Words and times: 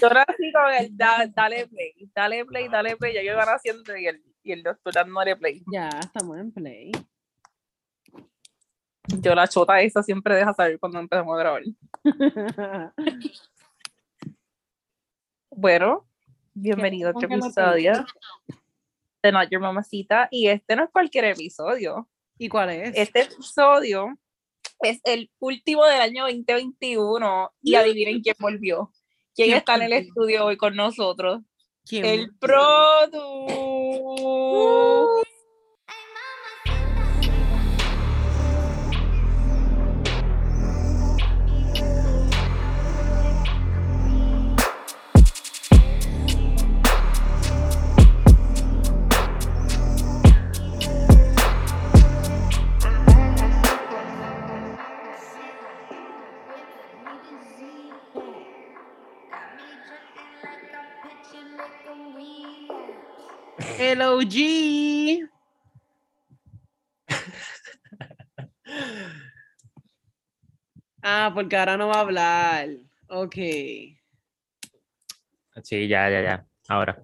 Yo 0.00 0.08
nací 0.10 0.52
con 0.52 0.72
el 0.78 0.96
da- 0.96 1.26
dale 1.34 1.66
play, 1.66 2.10
dale 2.14 2.44
play, 2.44 2.68
dale 2.68 2.96
play. 2.96 3.14
Ya 3.14 3.22
yo 3.22 3.32
iba 3.32 3.42
haciendo 3.42 3.96
y 3.96 4.06
el, 4.06 4.22
y 4.42 4.52
el 4.52 4.62
doctor 4.62 4.92
dándole 4.94 5.36
play. 5.36 5.62
Ya, 5.72 5.88
estamos 5.88 6.38
en 6.38 6.52
play. 6.52 6.92
Yo 9.20 9.34
la 9.34 9.48
chota 9.48 9.80
esa 9.80 10.02
siempre 10.02 10.36
deja 10.36 10.52
saber 10.54 10.78
cuando 10.78 11.00
empezamos 11.00 11.34
a 11.34 11.38
grabar. 11.38 11.62
Bueno, 15.50 16.06
bienvenido 16.54 17.08
a 17.08 17.10
otro 17.10 17.28
¿Cómo 17.28 17.40
que 17.40 17.40
lo 17.40 17.46
episodio 17.46 18.06
de 19.24 19.32
Not 19.32 19.48
Your 19.50 19.60
Mamacita. 19.60 20.28
Y 20.30 20.46
este 20.46 20.76
no 20.76 20.84
es 20.84 20.90
cualquier 20.90 21.24
episodio. 21.24 22.08
¿Y 22.38 22.48
cuál 22.48 22.70
es? 22.70 22.96
Este 22.96 23.22
episodio 23.22 24.16
es 24.82 25.00
el 25.02 25.32
último 25.40 25.84
del 25.84 26.00
año 26.00 26.24
2021 26.26 27.50
y 27.60 27.74
adivinen 27.74 28.20
quién 28.22 28.36
volvió. 28.38 28.92
¿Quién 29.38 29.50
¿Quién 29.50 29.58
está 29.58 29.76
en 29.76 29.82
el 29.82 29.92
estudio 29.92 30.46
hoy 30.46 30.56
con 30.56 30.74
nosotros? 30.74 31.42
¿Quién? 31.84 32.04
El 32.04 32.34
Produ. 32.40 33.46
El 63.88 64.02
OG. 64.02 65.30
Ah, 71.02 71.32
porque 71.34 71.56
ahora 71.56 71.78
no 71.78 71.88
va 71.88 71.94
a 71.94 72.00
hablar. 72.00 72.68
Ok. 73.08 73.34
Sí, 75.62 75.88
ya, 75.88 76.10
ya, 76.10 76.20
ya. 76.22 76.46
Ahora. 76.68 77.02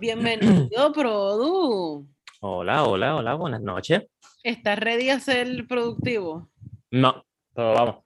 Bienvenido, 0.00 0.92
Produ. 0.92 2.06
Hola, 2.40 2.84
hola, 2.84 3.16
hola, 3.16 3.34
buenas 3.34 3.62
noches. 3.62 4.02
¿Estás 4.42 4.78
ready 4.78 5.08
a 5.08 5.18
ser 5.18 5.66
productivo? 5.66 6.50
No, 6.90 7.24
pero 7.54 7.72
vamos. 7.72 8.04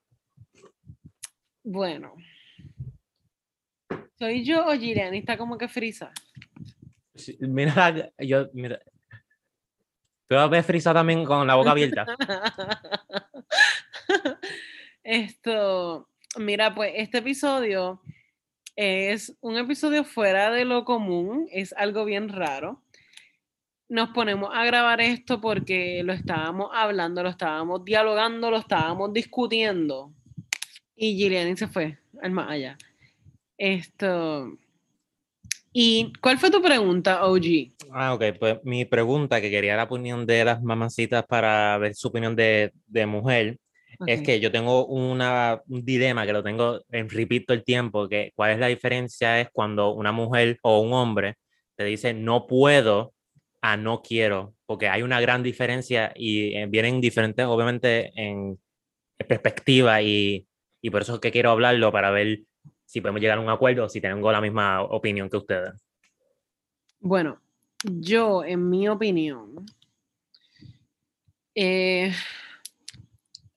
Bueno. 1.64 2.14
¿Soy 4.16 4.44
yo 4.44 4.64
o 4.64 4.72
Giriani? 4.74 5.18
Está 5.18 5.36
como 5.36 5.58
que 5.58 5.66
frisa. 5.66 6.12
Mira, 7.41 7.91
la- 7.91 8.12
yo, 8.19 8.48
mira. 8.53 8.81
Tú 10.28 10.34
vas 10.34 10.45
a 10.45 10.48
ver 10.48 10.64
Frisa 10.64 10.92
también 10.92 11.25
con 11.25 11.47
la 11.47 11.55
boca 11.55 11.70
abierta. 11.70 12.05
Esto, 15.03 16.08
mira, 16.36 16.75
pues 16.75 16.92
este 16.97 17.19
episodio 17.19 18.00
es 18.75 19.36
un 19.41 19.56
episodio 19.56 20.05
fuera 20.05 20.50
de 20.50 20.64
lo 20.64 20.84
común, 20.84 21.47
es 21.53 21.73
algo 21.73 22.05
bien 22.05 22.28
raro. 22.28 22.83
Nos 23.89 24.08
ponemos 24.11 24.51
a 24.53 24.64
grabar 24.64 25.01
esto 25.01 25.41
porque 25.41 26.03
lo 26.03 26.12
estábamos 26.12 26.70
hablando, 26.75 27.23
lo 27.23 27.28
estábamos 27.28 27.84
dialogando, 27.84 28.51
lo 28.51 28.56
estábamos 28.58 29.12
discutiendo. 29.12 30.12
Y 30.97 31.17
Giliani 31.17 31.56
se 31.56 31.69
fue 31.69 31.98
al 32.20 32.33
más 32.33 32.51
allá. 32.51 32.77
Esto. 33.56 34.58
¿Y 35.78 36.10
cuál 36.22 36.38
fue 36.38 36.50
tu 36.50 36.62
pregunta, 36.62 37.27
OG? 37.27 37.72
Ah, 37.92 38.14
ok, 38.14 38.24
pues 38.41 38.58
mi 38.64 38.86
pregunta, 38.86 39.42
que 39.42 39.50
quería 39.50 39.77
la 39.77 39.84
opinión 39.84 40.24
de 40.24 40.42
las 40.42 40.62
mamacitas 40.62 41.24
para 41.27 41.77
ver 41.77 41.94
su 41.94 42.08
opinión 42.08 42.34
de, 42.34 42.73
de 42.86 43.05
mujer, 43.05 43.58
es 44.06 44.20
Ok. 44.20 44.24
que 44.24 44.40
yo 44.40 44.51
tengo 44.51 44.86
una, 44.86 45.61
un 45.68 45.84
dilema 45.84 46.24
que 46.24 46.33
lo 46.33 46.42
tengo 46.42 46.80
en 46.90 47.11
repeat 47.11 47.45
todo 47.46 47.55
el 47.58 47.62
tiempo, 47.64 48.08
que 48.08 48.33
cuál 48.34 48.52
es 48.52 48.58
la 48.58 48.68
diferencia 48.68 49.39
es 49.39 49.48
cuando 49.52 49.92
una 49.92 50.12
mujer 50.12 50.58
o 50.62 50.80
un 50.80 50.95
hombre 50.95 51.34
te 51.77 51.84
dice 51.84 52.14
no 52.14 52.46
puedo 52.46 53.12
a 53.61 53.77
no 53.77 54.01
quiero, 54.01 54.55
porque 54.64 54.89
hay 54.89 55.02
una 55.02 55.20
gran 55.20 55.42
diferencia 55.42 56.11
y 56.17 56.55
eh, 56.56 56.67
vienen 56.70 57.02
diferentes, 57.02 57.45
obviamente, 57.45 58.12
en 58.17 58.58
perspectiva 59.28 60.01
y, 60.02 60.46
y 60.80 60.90
por 60.90 61.02
eso 61.02 61.14
es 61.14 61.20
que 61.20 61.33
quiero 61.33 61.51
hablarlo 61.51 61.92
para 61.92 62.11
ver 62.11 62.40
si 62.86 63.01
podemos 63.01 63.20
llegar 63.20 63.39
a 63.39 63.42
un 63.42 63.51
acuerdo 63.51 63.89
si 63.89 64.01
tengo 64.01 64.33
la 64.33 64.41
misma 64.41 64.83
opinión 64.83 65.29
que 65.29 65.36
ustedes. 65.36 65.74
Bueno, 67.01 67.41
yo, 67.85 68.45
en 68.45 68.70
mi 68.70 68.89
opinión, 68.89 69.67
eh, 71.55 72.13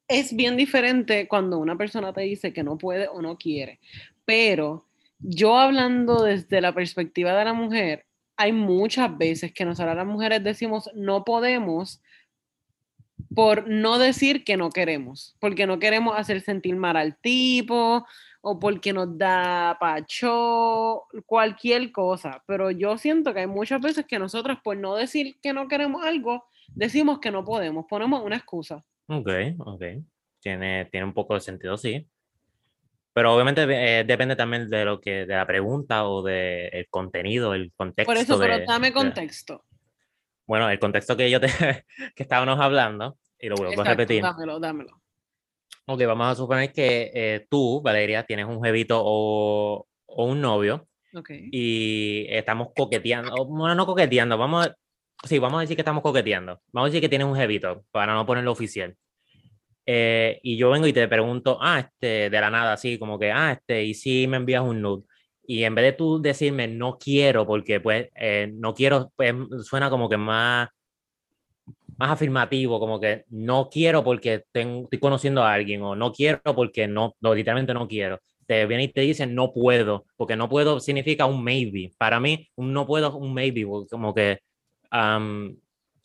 es 0.08 0.36
bien 0.36 0.58
diferente 0.58 1.28
cuando 1.28 1.60
una 1.60 1.78
persona 1.78 2.12
te 2.12 2.22
dice 2.22 2.52
que 2.52 2.64
no 2.64 2.78
puede 2.78 3.08
o 3.08 3.22
no 3.22 3.38
quiere. 3.38 3.80
Pero 4.26 4.86
yo 5.20 5.58
hablando 5.58 6.24
desde 6.24 6.62
la 6.62 6.74
perspectiva 6.74 7.38
de 7.38 7.46
la 7.46 7.54
mujer, 7.54 8.06
hay 8.36 8.52
muchas 8.52 9.18
veces 9.18 9.54
que 9.54 9.66
nosotras 9.66 9.96
las 9.96 10.08
mujeres 10.08 10.44
decimos 10.44 10.90
no 10.96 11.24
podemos 11.24 12.02
por 13.36 13.68
no 13.68 14.00
decir 14.00 14.44
que 14.44 14.58
no 14.58 14.70
queremos, 14.70 15.36
porque 15.40 15.68
no 15.68 15.78
queremos 15.78 16.18
hacer 16.18 16.42
sentir 16.42 16.76
mal 16.76 16.96
al 16.96 17.18
tipo 17.18 18.06
o 18.52 18.60
porque 18.60 18.92
nos 18.94 19.18
da 19.18 19.78
pacho, 19.80 21.04
cualquier 21.26 21.92
cosa. 21.92 22.44
Pero 22.48 22.72
yo 22.72 22.98
siento 22.98 23.34
que 23.34 23.42
hay 23.42 23.48
muchas 23.48 23.80
veces 23.82 24.06
que 24.06 24.18
nosotros 24.20 24.58
por 24.64 24.76
no 24.78 24.96
decir 24.96 25.38
que 25.42 25.54
no 25.54 25.68
queremos 25.68 26.04
algo, 26.04 26.46
decimos 26.70 27.20
que 27.20 27.32
no 27.32 27.44
podemos, 27.46 27.86
ponemos 27.88 28.24
una 28.24 28.38
excusa. 28.38 28.84
Ok, 29.08 29.30
ok. 29.60 29.84
Tiene, 30.40 30.86
tiene 30.86 31.06
un 31.06 31.14
poco 31.14 31.34
de 31.36 31.42
sentido, 31.42 31.78
sí. 31.78 32.08
Pero 33.14 33.34
obviamente 33.36 33.64
eh, 33.70 34.04
depende 34.04 34.36
también 34.36 34.70
de 34.70 34.86
lo 34.86 35.00
que, 35.02 35.26
de 35.26 35.36
la 35.36 35.46
pregunta 35.46 36.08
o 36.08 36.22
del 36.24 36.88
contenido, 36.90 37.54
el 37.54 37.72
contexto. 37.76 38.10
Por 38.10 38.18
eso, 38.18 38.38
de- 38.38 38.48
pero 38.48 38.66
dame 38.66 38.88
de- 38.88 38.94
contexto. 38.94 39.66
bueno, 40.48 40.70
el 40.70 40.80
contexto 40.80 41.18
que 41.18 41.30
yo 41.30 41.40
te, 41.40 41.48
que 42.16 42.24
estábamos 42.24 42.60
hablando, 42.60 43.18
y 43.40 43.50
lo 43.50 43.56
vuelvo 43.56 43.82
a 43.82 43.86
repetir. 43.86 44.22
dámelo, 44.22 44.60
dámelo. 44.60 44.99
Ok, 45.92 46.06
vamos 46.06 46.28
a 46.28 46.36
suponer 46.36 46.72
que 46.72 47.12
eh, 47.16 47.48
tú, 47.50 47.82
Valeria, 47.82 48.24
tienes 48.24 48.46
un 48.46 48.62
jevito 48.64 49.02
o, 49.04 49.88
o 50.06 50.26
un 50.26 50.40
novio 50.40 50.88
Ok. 51.16 51.32
y 51.52 52.28
estamos 52.30 52.68
coqueteando, 52.76 53.44
bueno, 53.46 53.74
no 53.74 53.88
coqueteando, 53.88 54.38
vamos 54.38 54.68
a, 54.68 54.76
sí, 55.24 55.40
vamos 55.40 55.58
a 55.58 55.62
decir 55.62 55.76
que 55.76 55.82
estamos 55.82 56.04
coqueteando. 56.04 56.62
Vamos 56.72 56.86
a 56.86 56.90
decir 56.92 57.02
que 57.02 57.10
tienes 57.10 57.26
un 57.26 57.36
jevito, 57.36 57.86
para 57.90 58.14
no 58.14 58.24
ponerlo 58.24 58.52
oficial. 58.52 58.96
Eh, 59.84 60.40
y 60.44 60.58
yo 60.58 60.70
vengo 60.70 60.86
y 60.86 60.94
te 60.94 61.08
pregunto, 61.08 61.58
ah, 61.60 61.80
este, 61.80 62.30
de 62.30 62.40
la 62.40 62.52
nada, 62.52 62.74
así 62.74 63.00
como 63.00 63.18
que, 63.18 63.32
ah, 63.32 63.54
este, 63.54 63.84
y 63.84 63.96
si 63.96 64.28
me 64.28 64.38
envías 64.38 64.62
un 64.62 64.84
nude. 64.84 65.06
Y 65.48 65.64
en 65.64 65.74
vez 65.74 65.86
de 65.86 65.94
tú 65.94 66.22
decirme 66.22 66.68
no 66.68 67.00
quiero, 67.00 67.48
porque 67.48 67.80
pues 67.80 68.10
eh, 68.14 68.52
no 68.54 68.76
quiero, 68.76 69.12
pues 69.16 69.34
suena 69.64 69.90
como 69.90 70.08
que 70.08 70.18
más, 70.18 70.70
más 72.00 72.12
afirmativo, 72.12 72.80
como 72.80 72.98
que 72.98 73.26
no 73.30 73.70
quiero 73.70 74.06
porque 74.06 74.44
tengo, 74.54 74.84
estoy 74.84 75.00
conociendo 75.00 75.44
a 75.44 75.54
alguien, 75.54 75.82
o 75.82 75.98
no 75.98 76.14
quiero 76.14 76.40
porque 76.56 76.88
no, 76.88 77.14
no, 77.20 77.36
literalmente 77.36 77.74
no 77.74 77.90
quiero. 77.90 78.20
Te 78.48 78.66
viene 78.66 78.84
y 78.84 78.88
te 78.88 79.02
dicen 79.02 79.36
no 79.36 79.52
puedo, 79.52 80.06
porque 80.16 80.38
no 80.38 80.48
puedo 80.48 80.80
significa 80.80 81.26
un 81.26 81.44
maybe. 81.44 81.92
Para 81.98 82.22
mí, 82.22 82.50
un 82.56 82.72
no 82.72 82.88
puedo 82.88 83.10
es 83.10 83.14
un 83.14 83.34
maybe, 83.34 83.66
como 83.92 84.14
que 84.14 84.40
am, 84.90 85.58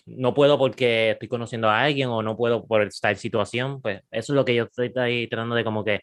no 0.04 0.34
puedo 0.34 0.58
porque 0.58 1.12
estoy 1.12 1.28
conociendo 1.28 1.70
a 1.70 1.82
alguien 1.82 2.08
o 2.08 2.22
no 2.22 2.36
puedo 2.36 2.66
por 2.66 2.82
esta 2.82 3.14
situación, 3.14 3.80
pues 3.80 4.02
eso 4.10 4.32
es 4.32 4.36
lo 4.36 4.44
que 4.44 4.56
yo 4.56 4.64
estoy 4.64 4.92
ahí 4.96 5.28
tratando 5.28 5.54
de 5.54 5.62
como 5.62 5.84
que 5.84 6.00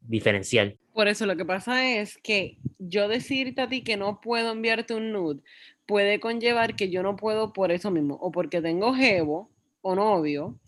diferenciar. 0.00 0.74
Por 0.92 1.06
eso 1.06 1.26
lo 1.26 1.36
que 1.36 1.44
pasa 1.44 1.88
es 1.88 2.18
que 2.18 2.58
yo 2.80 3.06
decirte 3.06 3.60
a 3.60 3.68
ti 3.68 3.84
que 3.84 3.96
no 3.96 4.20
puedo 4.20 4.50
enviarte 4.50 4.94
un 4.94 5.12
nude 5.12 5.42
puede 5.88 6.20
conllevar 6.20 6.76
que 6.76 6.90
yo 6.90 7.02
no 7.02 7.16
puedo 7.16 7.52
por 7.54 7.72
eso 7.72 7.90
mismo, 7.90 8.14
o 8.20 8.30
porque 8.30 8.60
tengo 8.60 8.94
jevo 8.94 9.50
o 9.80 9.94
novio, 9.94 10.60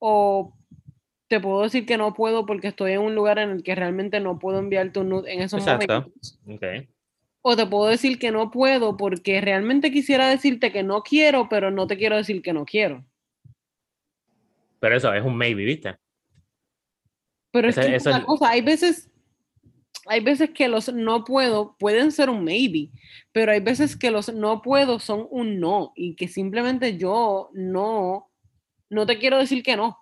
o 0.00 0.52
te 1.28 1.38
puedo 1.40 1.62
decir 1.62 1.86
que 1.86 1.96
no 1.96 2.12
puedo 2.12 2.44
porque 2.44 2.68
estoy 2.68 2.92
en 2.92 3.00
un 3.00 3.14
lugar 3.14 3.38
en 3.38 3.50
el 3.50 3.62
que 3.62 3.74
realmente 3.76 4.18
no 4.18 4.38
puedo 4.40 4.58
enviarte 4.58 4.98
un 4.98 5.10
nude 5.10 5.32
en 5.32 5.42
esos 5.42 5.60
Exacto. 5.60 5.94
momentos. 5.94 6.40
Okay. 6.46 6.88
O 7.40 7.56
te 7.56 7.66
puedo 7.66 7.86
decir 7.88 8.18
que 8.18 8.32
no 8.32 8.50
puedo 8.50 8.96
porque 8.96 9.40
realmente 9.40 9.92
quisiera 9.92 10.28
decirte 10.28 10.72
que 10.72 10.82
no 10.82 11.02
quiero, 11.02 11.48
pero 11.48 11.70
no 11.70 11.86
te 11.86 11.96
quiero 11.96 12.16
decir 12.16 12.42
que 12.42 12.52
no 12.52 12.64
quiero. 12.64 13.04
Pero 14.80 14.96
eso 14.96 15.14
es 15.14 15.24
un 15.24 15.36
maybe, 15.36 15.64
¿viste? 15.64 15.96
Pero 17.52 17.68
es 17.68 17.76
que 17.76 17.82
es 17.94 18.06
eso 18.06 18.10
es- 18.10 18.24
cosa, 18.24 18.48
hay 18.50 18.60
veces, 18.60 19.08
hay 20.06 20.20
veces 20.20 20.50
que 20.50 20.68
los 20.68 20.92
no 20.92 21.24
puedo 21.24 21.76
pueden 21.78 22.12
ser 22.12 22.30
un 22.30 22.44
maybe, 22.44 22.90
pero 23.32 23.52
hay 23.52 23.60
veces 23.60 23.96
que 23.96 24.10
los 24.10 24.32
no 24.32 24.62
puedo 24.62 24.98
son 24.98 25.26
un 25.30 25.60
no 25.60 25.92
y 25.94 26.14
que 26.16 26.28
simplemente 26.28 26.96
yo 26.96 27.50
no, 27.52 28.30
no 28.90 29.06
te 29.06 29.18
quiero 29.18 29.38
decir 29.38 29.62
que 29.62 29.76
no. 29.76 29.98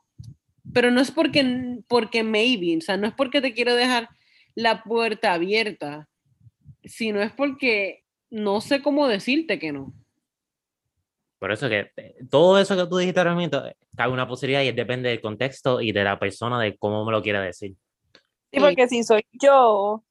Pero 0.73 0.91
no 0.91 1.00
es 1.00 1.11
porque, 1.11 1.79
porque 1.88 2.23
maybe, 2.23 2.76
o 2.76 2.81
sea, 2.81 2.97
no 2.97 3.06
es 3.06 3.14
porque 3.14 3.41
te 3.41 3.55
quiero 3.55 3.75
dejar 3.75 4.08
la 4.55 4.82
puerta 4.82 5.32
abierta, 5.32 6.08
si 6.85 7.12
no 7.12 7.20
es 7.23 7.32
porque 7.32 8.05
no 8.31 8.61
sé 8.61 8.82
cómo 8.82 9.08
decirte 9.08 9.58
que 9.58 9.73
no. 9.73 9.93
Por 11.38 11.53
eso 11.53 11.69
que 11.69 11.91
eh, 11.96 12.17
todo 12.31 12.58
eso 12.58 12.76
que 12.76 12.87
tú 12.87 12.99
dijiste 12.99 13.19
ahora 13.19 13.35
mismo, 13.35 13.58
eh, 13.64 13.75
cabe 13.96 14.12
una 14.12 14.29
posibilidad 14.29 14.62
y 14.62 14.73
depende 14.73 15.08
del 15.08 15.23
contexto 15.23 15.81
y 15.81 15.91
de 15.91 16.05
la 16.05 16.19
persona, 16.19 16.61
de 16.61 16.76
cómo 16.76 17.05
me 17.05 17.12
lo 17.12 17.23
quiera 17.23 17.41
decir. 17.41 17.75
Sí, 18.52 18.61
porque 18.61 18.88
si 18.88 19.05
soy 19.05 19.25
yo, 19.32 20.05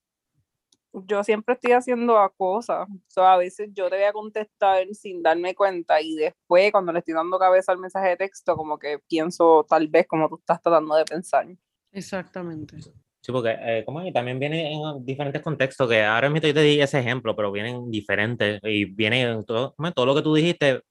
yo 0.94 1.24
siempre 1.24 1.56
estoy 1.56 1.74
haciendo 1.74 2.16
cosas. 2.38 2.88
O 2.90 3.02
sea, 3.08 3.34
a 3.34 3.38
veces 3.38 3.70
yo 3.74 3.90
te 3.90 3.98
voy 3.98 4.06
a 4.06 4.14
contestar 4.14 4.88
sin 4.94 5.22
darme 5.22 5.56
cuenta 5.56 6.02
y 6.02 6.16
después 6.16 6.72
cuando 6.72 6.92
le 6.92 7.00
estoy 7.00 7.14
dando 7.14 7.38
cabeza 7.38 7.72
al 7.72 7.80
mensaje 7.80 8.10
de 8.10 8.18
texto, 8.18 8.56
como 8.56 8.78
que 8.78 9.00
pienso 9.08 9.66
tal 9.68 9.88
vez 9.88 10.08
como 10.08 10.30
tú 10.30 10.38
estás 10.38 10.62
tratando 10.62 10.96
de 10.96 11.06
pensar. 11.06 11.48
Exactamente. 11.92 12.78
Sí, 13.22 13.34
porque 13.34 13.56
eh, 13.60 13.84
como 13.86 14.02
que 14.02 14.14
también 14.14 14.40
viene 14.40 14.72
en 14.72 15.06
diferentes 15.06 15.42
contextos, 15.42 15.90
que 15.90 16.04
ahora 16.04 16.30
mismo 16.30 16.48
yo 16.48 16.54
te 16.54 16.62
di 16.62 16.80
ese 16.80 17.00
ejemplo, 17.00 17.36
pero 17.36 17.52
vienen 17.52 17.92
diferentes 17.92 18.62
y 18.64 18.86
viene 18.86 19.44
todo, 19.46 19.76
todo 19.94 20.06
lo 20.06 20.16
que 20.16 20.22
tú 20.22 20.34
dijiste 20.34 20.82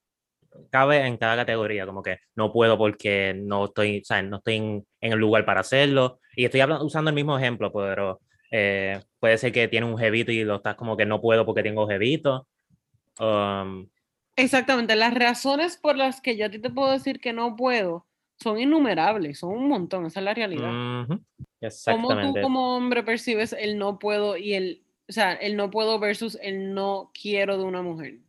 cabe 0.71 1.07
en 1.07 1.17
cada 1.17 1.37
categoría, 1.37 1.87
como 1.87 2.03
que 2.03 2.19
no 2.35 2.53
puedo 2.53 2.77
porque 2.79 3.35
no 3.35 3.67
estoy, 3.67 4.03
o 4.09 4.23
no 4.23 4.37
estoy 4.39 4.57
en, 4.57 4.87
el 5.01 5.19
lugar 5.19 5.45
para 5.45 5.61
hacerlo. 5.61 6.21
Y 6.37 6.45
estoy 6.45 6.63
usando 6.81 7.11
el 7.11 7.15
mismo 7.15 7.39
ejemplo, 7.39 7.73
pero 7.73 8.21
eh, 8.51 9.01
puede 9.19 9.39
ser 9.39 9.53
que 9.53 9.69
tiene 9.69 9.87
un 9.87 9.99
jevito 9.99 10.33
y 10.33 10.45
lo 10.45 10.57
estás 10.57 10.75
como 10.75 10.97
que 10.97 11.07
no 11.07 11.21
puedo 11.21 11.45
porque 11.45 11.63
tengo 11.63 11.87
jevito. 11.87 12.47
Um, 13.19 13.89
Exactamente, 14.37 14.95
las 14.95 15.15
razones 15.15 15.77
por 15.77 15.97
las 15.97 16.21
que 16.21 16.37
yo 16.37 16.47
a 16.47 16.49
ti 16.49 16.61
te 16.61 16.71
puedo 16.71 16.93
decir 16.93 17.19
que 17.19 17.33
no 17.33 17.57
puedo 17.57 18.07
son 18.39 18.61
innumerables, 18.61 19.41
son 19.41 19.51
un 19.51 19.69
montón, 19.69 20.07
esa 20.07 20.21
es 20.21 20.25
la 20.25 20.35
realidad. 20.35 20.71
Exactamente. 21.61 22.23
¿Cómo 22.23 22.35
tú 22.35 22.41
como 22.41 22.77
hombre 22.77 23.03
percibes 23.03 23.53
el 23.53 23.79
no 23.79 23.99
puedo 23.99 24.37
y 24.37 24.55
el, 24.55 24.85
o 25.09 25.13
sea, 25.13 25.33
el 25.33 25.57
no 25.57 25.71
puedo 25.71 25.99
versus 25.99 26.39
el 26.41 26.73
no 26.73 27.11
quiero 27.21 27.59
de 27.59 27.65
una 27.65 27.83
mujer? 27.83 28.21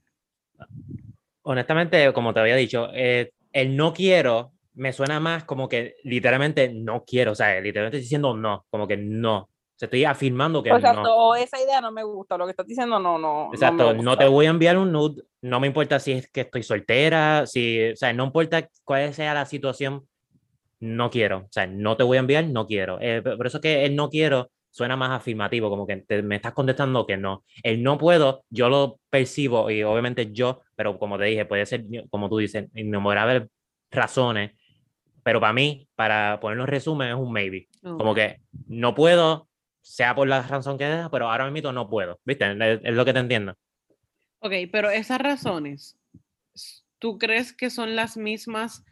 Honestamente, 1.43 2.11
como 2.13 2.33
te 2.33 2.39
había 2.39 2.55
dicho, 2.55 2.89
eh, 2.93 3.31
el 3.51 3.75
no 3.75 3.93
quiero 3.93 4.53
me 4.79 4.93
suena 4.93 5.19
más 5.19 5.43
como 5.43 5.67
que 5.67 5.95
literalmente 6.03 6.73
no 6.73 7.03
quiero, 7.03 7.33
o 7.33 7.35
sea, 7.35 7.59
literalmente 7.59 7.97
diciendo 7.97 8.33
no, 8.33 8.65
como 8.69 8.87
que 8.87 8.97
no. 8.97 9.49
O 9.81 9.85
estoy 9.85 10.03
afirmando 10.03 10.61
que 10.61 10.69
Exacto, 10.69 11.03
no. 11.03 11.35
esa 11.35 11.61
idea 11.61 11.79
no 11.79 11.91
me 11.91 12.03
gusta, 12.03 12.37
lo 12.37 12.45
que 12.45 12.51
estás 12.51 12.67
diciendo 12.67 12.99
no, 12.99 13.17
no. 13.17 13.49
Exacto, 13.53 13.93
no, 13.93 14.17
te 14.17 14.27
voy 14.27 14.45
a 14.45 14.49
enviar 14.49 14.77
un 14.77 14.91
nude, 14.91 15.23
no 15.41 15.59
me 15.59 15.67
importa 15.67 15.99
si 15.99 16.13
es 16.13 16.29
que 16.29 16.41
estoy 16.41 16.63
soltera, 16.63 17.45
si, 17.45 17.91
o 17.91 17.95
sea, 17.95 18.11
no 18.13 18.25
importa 18.25 18.69
cuál 18.83 19.13
sea 19.13 19.33
la 19.33 19.45
situación, 19.45 20.05
no 20.79 21.09
quiero, 21.09 21.39
o 21.39 21.51
sea, 21.51 21.67
no 21.67 21.97
te 21.97 22.03
voy 22.03 22.17
a 22.17 22.21
enviar, 22.21 22.45
no 22.45 22.65
quiero. 22.65 22.99
Eh, 23.01 23.21
por 23.21 23.47
eso 23.47 23.57
es 23.57 23.61
que 23.61 23.85
el 23.85 23.95
no 23.95 24.09
quiero 24.09 24.49
suena 24.69 24.95
más 24.95 25.11
afirmativo, 25.11 25.69
como 25.69 25.87
que 25.87 26.03
me 26.23 26.35
estás 26.35 26.53
contestando 26.53 27.05
que 27.05 27.17
no. 27.17 27.43
El 27.63 27.83
no 27.83 27.97
puedo, 27.97 28.43
yo 28.49 28.69
lo 28.69 28.99
percibo 29.09 29.69
y 29.69 29.83
obviamente 29.83 30.31
yo, 30.31 30.61
pero 30.75 30.97
como 30.99 31.17
te 31.17 31.25
dije, 31.25 31.45
puede 31.45 31.65
ser, 31.65 31.85
como 32.09 32.29
tú 32.29 32.37
dices, 32.37 32.67
innumerables 32.75 33.47
razones, 33.91 34.51
pero 35.23 35.39
para 35.39 35.53
mí, 35.53 35.87
para 35.95 36.39
ponerlo 36.39 36.63
en 36.63 36.69
resumen, 36.69 37.09
es 37.09 37.15
un 37.15 37.31
maybe. 37.31 37.67
Como 37.81 38.15
que 38.15 38.41
no 38.67 38.95
puedo, 38.95 39.47
sea 39.81 40.15
por 40.15 40.27
la 40.27 40.41
razón 40.41 40.77
que 40.77 40.85
sea, 40.85 41.09
pero 41.09 41.29
ahora 41.29 41.49
mismo 41.49 41.71
no 41.71 41.89
puedo, 41.89 42.19
¿viste? 42.25 42.51
Es, 42.83 42.93
lo 42.93 43.05
que 43.05 43.13
te 43.13 43.19
entiendo. 43.19 43.55
Ok, 44.39 44.53
pero 44.71 44.89
esas 44.89 45.19
razones, 45.19 45.97
¿tú 46.99 47.17
crees 47.17 47.53
que 47.53 47.69
son 47.69 47.95
las 47.95 48.17
mismas 48.17 48.83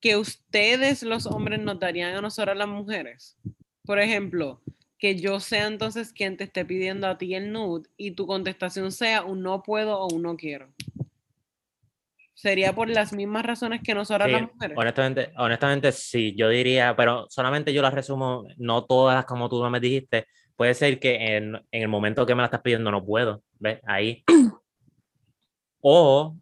que 0.00 0.16
ustedes 0.16 1.02
los 1.02 1.26
hombres 1.26 1.60
notarían 1.60 2.14
a 2.14 2.20
nosotros 2.20 2.56
las 2.56 2.68
mujeres? 2.68 3.38
Por 3.84 3.98
ejemplo, 3.98 4.60
que 5.02 5.16
yo 5.16 5.40
sea 5.40 5.66
entonces 5.66 6.12
quien 6.12 6.36
te 6.36 6.44
esté 6.44 6.64
pidiendo 6.64 7.08
a 7.08 7.18
ti 7.18 7.34
el 7.34 7.50
nude 7.50 7.88
y 7.96 8.12
tu 8.12 8.24
contestación 8.24 8.92
sea 8.92 9.24
un 9.24 9.42
no 9.42 9.60
puedo 9.64 9.98
o 9.98 10.14
un 10.14 10.22
no 10.22 10.36
quiero. 10.36 10.72
¿Sería 12.34 12.72
por 12.72 12.88
las 12.88 13.12
mismas 13.12 13.44
razones 13.44 13.80
que 13.82 13.94
nosotras 13.94 14.30
las 14.30 14.42
mujeres? 14.42 14.78
Honestamente, 14.78 15.32
honestamente 15.36 15.90
sí, 15.90 16.36
yo 16.36 16.48
diría, 16.48 16.94
pero 16.94 17.26
solamente 17.30 17.72
yo 17.72 17.82
las 17.82 17.92
resumo, 17.92 18.46
no 18.58 18.84
todas 18.84 19.24
como 19.24 19.48
tú 19.48 19.60
me 19.68 19.80
dijiste. 19.80 20.28
Puede 20.54 20.72
ser 20.74 21.00
que 21.00 21.36
en, 21.36 21.56
en 21.56 21.82
el 21.82 21.88
momento 21.88 22.24
que 22.24 22.36
me 22.36 22.42
la 22.42 22.46
estás 22.46 22.62
pidiendo 22.62 22.92
no 22.92 23.04
puedo, 23.04 23.42
¿ves? 23.58 23.80
Ahí. 23.84 24.22
o 25.80 26.36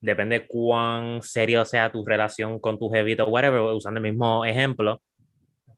depende 0.00 0.46
cuán 0.46 1.22
serio 1.22 1.64
sea 1.64 1.90
tu 1.90 2.06
relación 2.06 2.60
con 2.60 2.78
tu 2.78 2.88
jevito, 2.88 3.26
whatever, 3.26 3.62
usando 3.62 3.98
el 3.98 4.12
mismo 4.12 4.44
ejemplo, 4.44 5.02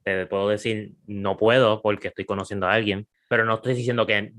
te 0.02 0.26
puedo 0.26 0.49
decir, 0.49 0.93
no 1.06 1.37
puedo 1.37 1.81
porque 1.82 2.08
estoy 2.08 2.25
conociendo 2.25 2.66
a 2.66 2.72
alguien, 2.72 3.06
pero 3.28 3.44
no 3.44 3.54
estoy 3.54 3.75
diciendo 3.75 4.06
que, 4.06 4.32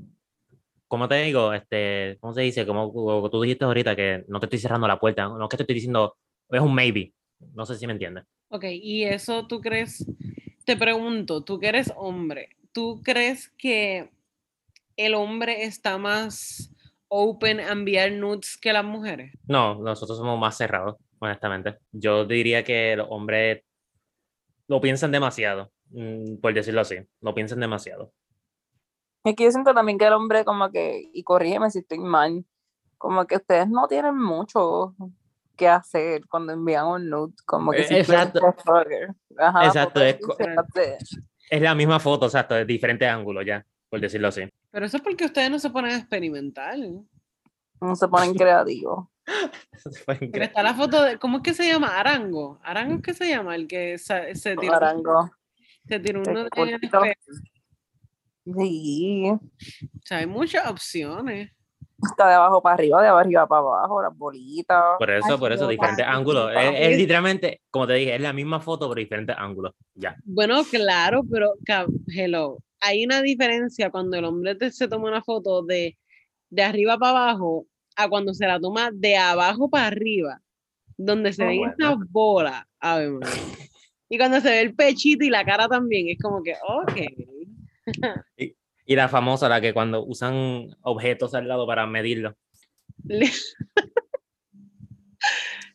como 0.88 1.08
te 1.08 1.16
digo, 1.24 1.54
este, 1.54 2.18
¿cómo 2.20 2.34
se 2.34 2.42
dice? 2.42 2.66
Como, 2.66 3.30
tú 3.30 3.42
dijiste 3.42 3.66
ahorita, 3.66 3.96
que 3.96 4.24
no 4.28 4.40
te 4.40 4.46
estoy 4.46 4.60
cerrando 4.60 4.88
la 4.88 5.00
puerta, 5.00 5.28
no 5.28 5.44
es 5.44 5.50
que 5.50 5.58
te 5.58 5.64
estoy 5.64 5.76
diciendo, 5.76 6.16
es 6.50 6.62
un 6.62 6.74
maybe, 6.76 7.14
no 7.54 7.66
sé 7.66 7.76
si 7.78 7.88
me 7.88 7.94
entiendes. 7.94 8.26
Ok, 8.50 8.66
y 8.70 9.04
eso 9.04 9.48
tú 9.48 9.62
crees, 9.62 10.06
te 10.66 10.78
pregunto, 10.78 11.44
tú 11.44 11.60
que 11.60 11.70
eres 11.70 11.92
hombre, 11.96 12.50
¿tú 12.72 13.02
crees 13.04 13.50
que 13.58 14.10
el 14.96 15.16
hombre 15.16 15.64
está 15.64 15.98
más 15.98 16.72
open 17.08 17.60
a 17.60 17.72
enviar 17.72 18.12
nudes 18.12 18.58
que 18.58 18.74
las 18.74 18.86
mujeres? 18.86 19.34
No, 19.48 19.76
nosotros 19.76 20.18
somos 20.18 20.40
más 20.40 20.58
cerrados, 20.58 20.98
honestamente. 21.20 21.78
Yo 21.92 22.26
diría 22.26 22.64
que 22.64 22.96
los 22.96 23.08
hombres 23.10 23.64
lo 24.68 24.82
piensan 24.82 25.12
demasiado, 25.12 25.72
mm, 25.90 26.38
por 26.38 26.54
decirlo 26.54 26.82
así, 26.82 26.98
lo 27.22 27.34
piensan 27.34 27.60
demasiado. 27.60 28.14
Es 29.24 29.36
que 29.36 29.46
yo 29.46 29.52
siento 29.52 29.74
también 29.74 29.98
que 29.98 30.06
el 30.06 30.14
hombre 30.14 30.44
como 30.44 30.70
que, 30.70 31.10
y 31.14 31.24
corrígeme 31.24 31.72
si 31.72 31.80
estoy 31.80 32.00
mal, 32.00 32.46
como 32.98 33.26
que 33.26 33.38
ustedes 33.38 33.70
no 33.70 33.88
tienen 33.88 34.18
mucho 34.18 34.96
que 35.56 35.68
hacer 35.68 36.28
cuando 36.30 36.54
envían 36.54 36.88
un 36.88 37.10
nude, 37.10 37.34
como 37.46 37.72
que 37.72 37.84
si 37.84 37.96
Exacto. 37.96 38.42
Ajá, 39.38 39.66
exacto, 39.66 40.02
es, 40.02 40.20
es, 41.50 41.62
la 41.62 41.76
misma 41.76 42.00
foto, 42.00 42.26
exacto, 42.26 42.56
de 42.56 42.66
diferentes 42.66 43.08
ángulos 43.08 43.46
ya, 43.46 43.66
por 43.90 44.00
decirlo 44.00 44.30
así. 44.30 44.50
Pero 44.72 44.86
eso 44.86 44.98
es 44.98 45.04
porque 45.04 45.26
ustedes 45.26 45.52
no 45.52 45.60
se 45.60 45.70
ponen 45.70 45.92
a 45.92 45.98
experimentar. 45.98 46.76
No 47.80 47.96
se 47.96 48.08
ponen 48.08 48.34
creativos. 48.34 49.08
Pero 50.32 50.46
está 50.46 50.64
la 50.64 50.74
foto 50.74 51.04
de, 51.04 51.18
¿cómo 51.18 51.38
es 51.38 51.44
que 51.44 51.54
se 51.54 51.68
llama? 51.68 52.00
Arango. 52.00 52.60
Arango 52.64 52.96
es 52.96 53.02
que 53.02 53.14
se 53.14 53.30
llama, 53.30 53.56
el 53.56 53.68
que 53.68 53.98
se, 53.98 54.36
se 54.36 54.56
tiró. 54.56 54.76
Arango. 54.76 55.32
Se 55.88 56.00
tiró 56.00 56.22
uno 56.26 56.44
de 56.46 57.16
Sí. 58.46 59.30
O 59.32 60.02
sea, 60.04 60.18
hay 60.18 60.28
muchas 60.28 60.70
opciones. 60.70 61.52
Está 62.04 62.28
de 62.28 62.34
abajo 62.34 62.62
para 62.62 62.76
arriba, 62.76 63.02
de 63.02 63.08
arriba 63.08 63.48
para 63.48 63.62
abajo, 63.62 64.02
las 64.02 64.18
bolitas. 64.18 64.84
Por 65.00 65.10
eso, 65.10 65.40
por 65.40 65.54
eso, 65.54 65.68
diferentes 65.70 66.06
ángulos. 66.06 66.52
Es, 66.54 66.98
literalmente, 66.98 67.62
como 67.70 67.88
te 67.88 67.94
dije, 67.94 68.16
es 68.16 68.22
la 68.22 68.34
misma 68.34 68.60
foto, 68.60 68.90
pero 68.90 69.00
diferentes 69.00 69.36
ángulos. 69.38 69.74
Ya. 69.94 70.16
Bueno, 70.26 70.64
claro, 70.70 71.22
pero 71.32 71.54
hello. 72.08 72.58
Hay 72.82 73.06
una 73.06 73.22
diferencia 73.22 73.90
cuando 73.90 74.18
el 74.18 74.26
hombre 74.26 74.58
se 74.72 74.90
toma 74.90 75.08
una 75.08 75.24
foto 75.24 75.64
de, 75.64 75.98
de 76.50 76.64
arriba 76.64 76.98
para 76.98 77.12
abajo 77.12 77.68
a 77.96 78.10
cuando 78.10 78.34
se 78.34 78.48
la 78.48 78.60
toma 78.60 78.92
de 78.92 79.18
abajo 79.18 79.70
para 79.70 79.88
arriba, 79.88 80.42
donde 80.98 81.34
se 81.34 81.44
oh, 81.44 81.48
ven 81.48 81.70
estas 81.70 81.96
bolas. 82.10 82.66
A 82.80 82.98
ver, 82.98 83.12
y 84.10 84.18
cuando 84.18 84.40
se 84.42 84.50
ve 84.50 84.62
el 84.62 84.76
pechito 84.76 85.26
y 85.26 85.30
la 85.30 85.44
cara 85.44 85.68
también, 85.68 86.10
es 86.10 86.18
como 86.22 86.44
que, 86.44 86.54
ok. 86.68 86.98
y, 88.38 88.56
y, 88.86 88.96
la 88.96 89.10
famosa, 89.10 89.50
la 89.50 89.60
que 89.60 89.74
cuando 89.74 90.06
usan 90.06 90.68
objetos 90.82 91.34
al 91.34 91.48
lado 91.48 91.66
para 91.66 91.88
medirlo. 91.88 92.36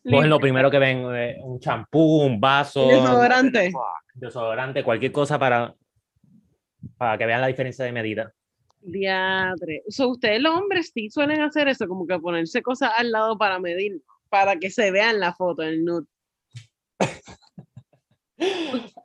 Cogen 0.04 0.30
lo 0.30 0.40
primero 0.40 0.70
que 0.70 0.78
ven, 0.78 1.04
eh, 1.14 1.38
un 1.42 1.60
champú, 1.60 2.22
un 2.22 2.40
vaso. 2.40 2.86
Desodorante. 2.86 3.72
Desodorante, 4.14 4.82
cualquier 4.82 5.12
cosa 5.12 5.38
para, 5.38 5.74
para 6.96 7.18
que 7.18 7.26
vean 7.26 7.40
la 7.40 7.48
diferencia 7.48 7.84
de 7.84 7.92
medida. 7.92 8.32
Diadre. 8.80 9.82
O 9.98 10.06
ustedes 10.08 10.40
los 10.40 10.56
hombres 10.56 10.90
sí 10.94 11.10
suelen 11.10 11.40
hacer 11.40 11.68
eso, 11.68 11.86
como 11.88 12.06
que 12.06 12.18
ponerse 12.18 12.62
cosas 12.62 12.92
al 12.96 13.10
lado 13.10 13.36
para 13.36 13.58
medir, 13.58 14.02
para 14.28 14.56
que 14.56 14.70
se 14.70 14.90
vea 14.90 15.10
en 15.10 15.20
la 15.20 15.34
foto, 15.34 15.62
el 15.62 15.84
nude. 15.84 16.06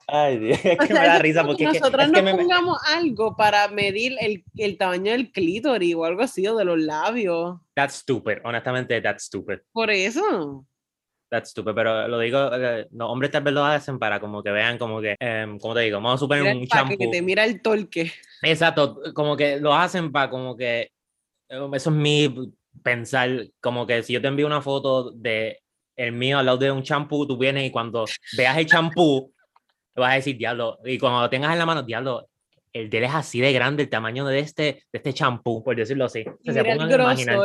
Ay, 0.08 0.38
Dios, 0.38 0.60
es 0.64 0.78
que 0.78 0.94
me 0.94 1.00
da 1.00 1.18
risa 1.20 1.44
porque 1.44 1.66
nosotros 1.66 2.10
no 2.10 2.38
pongamos 2.38 2.78
algo 2.88 3.36
para 3.36 3.68
medir 3.68 4.16
el, 4.20 4.44
el, 4.58 4.78
tamaño 4.78 5.12
del 5.12 5.32
clítoris 5.32 5.96
o 5.96 6.06
algo 6.06 6.22
así, 6.22 6.46
o 6.48 6.56
de 6.56 6.66
los 6.66 6.80
labios. 6.80 7.58
That's 7.76 7.96
stupid, 7.96 8.38
honestamente, 8.44 9.02
that's 9.02 9.24
stupid. 9.24 9.60
Por 9.72 9.90
eso. 9.90 10.68
That's 11.34 11.50
stupid, 11.50 11.74
pero 11.74 12.08
lo 12.08 12.20
digo, 12.20 12.52
eh, 12.54 12.88
los 12.92 13.10
hombres 13.10 13.32
tal 13.32 13.42
vez 13.42 13.56
lo 13.56 13.66
hacen 13.66 13.98
para 13.98 14.20
como 14.20 14.44
que 14.44 14.52
vean 14.52 14.78
como 14.78 15.02
que, 15.02 15.16
um, 15.20 15.58
como 15.58 15.74
te 15.74 15.80
digo, 15.80 15.98
vamos 15.98 16.14
a 16.14 16.18
suponer 16.20 16.56
un 16.56 16.68
champú. 16.68 16.96
que 16.96 17.08
te 17.08 17.24
mira 17.24 17.44
el 17.44 17.60
torque. 17.60 18.12
Exacto, 18.44 19.02
como 19.16 19.36
que 19.36 19.60
lo 19.60 19.74
hacen 19.74 20.12
para 20.12 20.30
como 20.30 20.56
que, 20.56 20.92
um, 21.50 21.74
eso 21.74 21.90
es 21.90 21.96
mi 21.96 22.54
pensar, 22.84 23.48
como 23.60 23.88
que 23.88 24.04
si 24.04 24.14
yo 24.14 24.22
te 24.22 24.28
envío 24.28 24.46
una 24.46 24.62
foto 24.62 25.10
de 25.10 25.64
el 25.96 26.12
mío 26.12 26.38
al 26.38 26.46
lado 26.46 26.60
de 26.60 26.70
un 26.70 26.84
champú, 26.84 27.26
tú 27.26 27.36
vienes 27.36 27.66
y 27.66 27.72
cuando 27.72 28.06
veas 28.38 28.56
el 28.60 28.68
champú, 28.68 29.34
vas 29.96 30.12
a 30.12 30.16
decir, 30.18 30.38
diablo, 30.38 30.78
y 30.86 31.00
cuando 31.00 31.20
lo 31.20 31.32
tengas 31.32 31.52
en 31.52 31.58
la 31.58 31.66
mano, 31.66 31.82
diablo, 31.82 32.30
el 32.74 32.92
de 32.92 32.98
él 33.00 33.04
es 33.06 33.16
así 33.16 33.42
de 33.42 33.52
grande, 33.54 33.82
el 33.82 33.90
tamaño 33.90 34.24
de 34.28 34.38
este, 34.38 34.64
de 34.64 34.84
este 35.00 35.16
champú, 35.16 35.64
por 35.64 35.76
decirlo 35.76 36.06
así. 36.06 36.24
O 36.28 36.38
sea, 36.44 36.54
se 36.54 36.64
pongan 36.64 36.92
a 36.92 36.94
imaginar. 36.94 37.40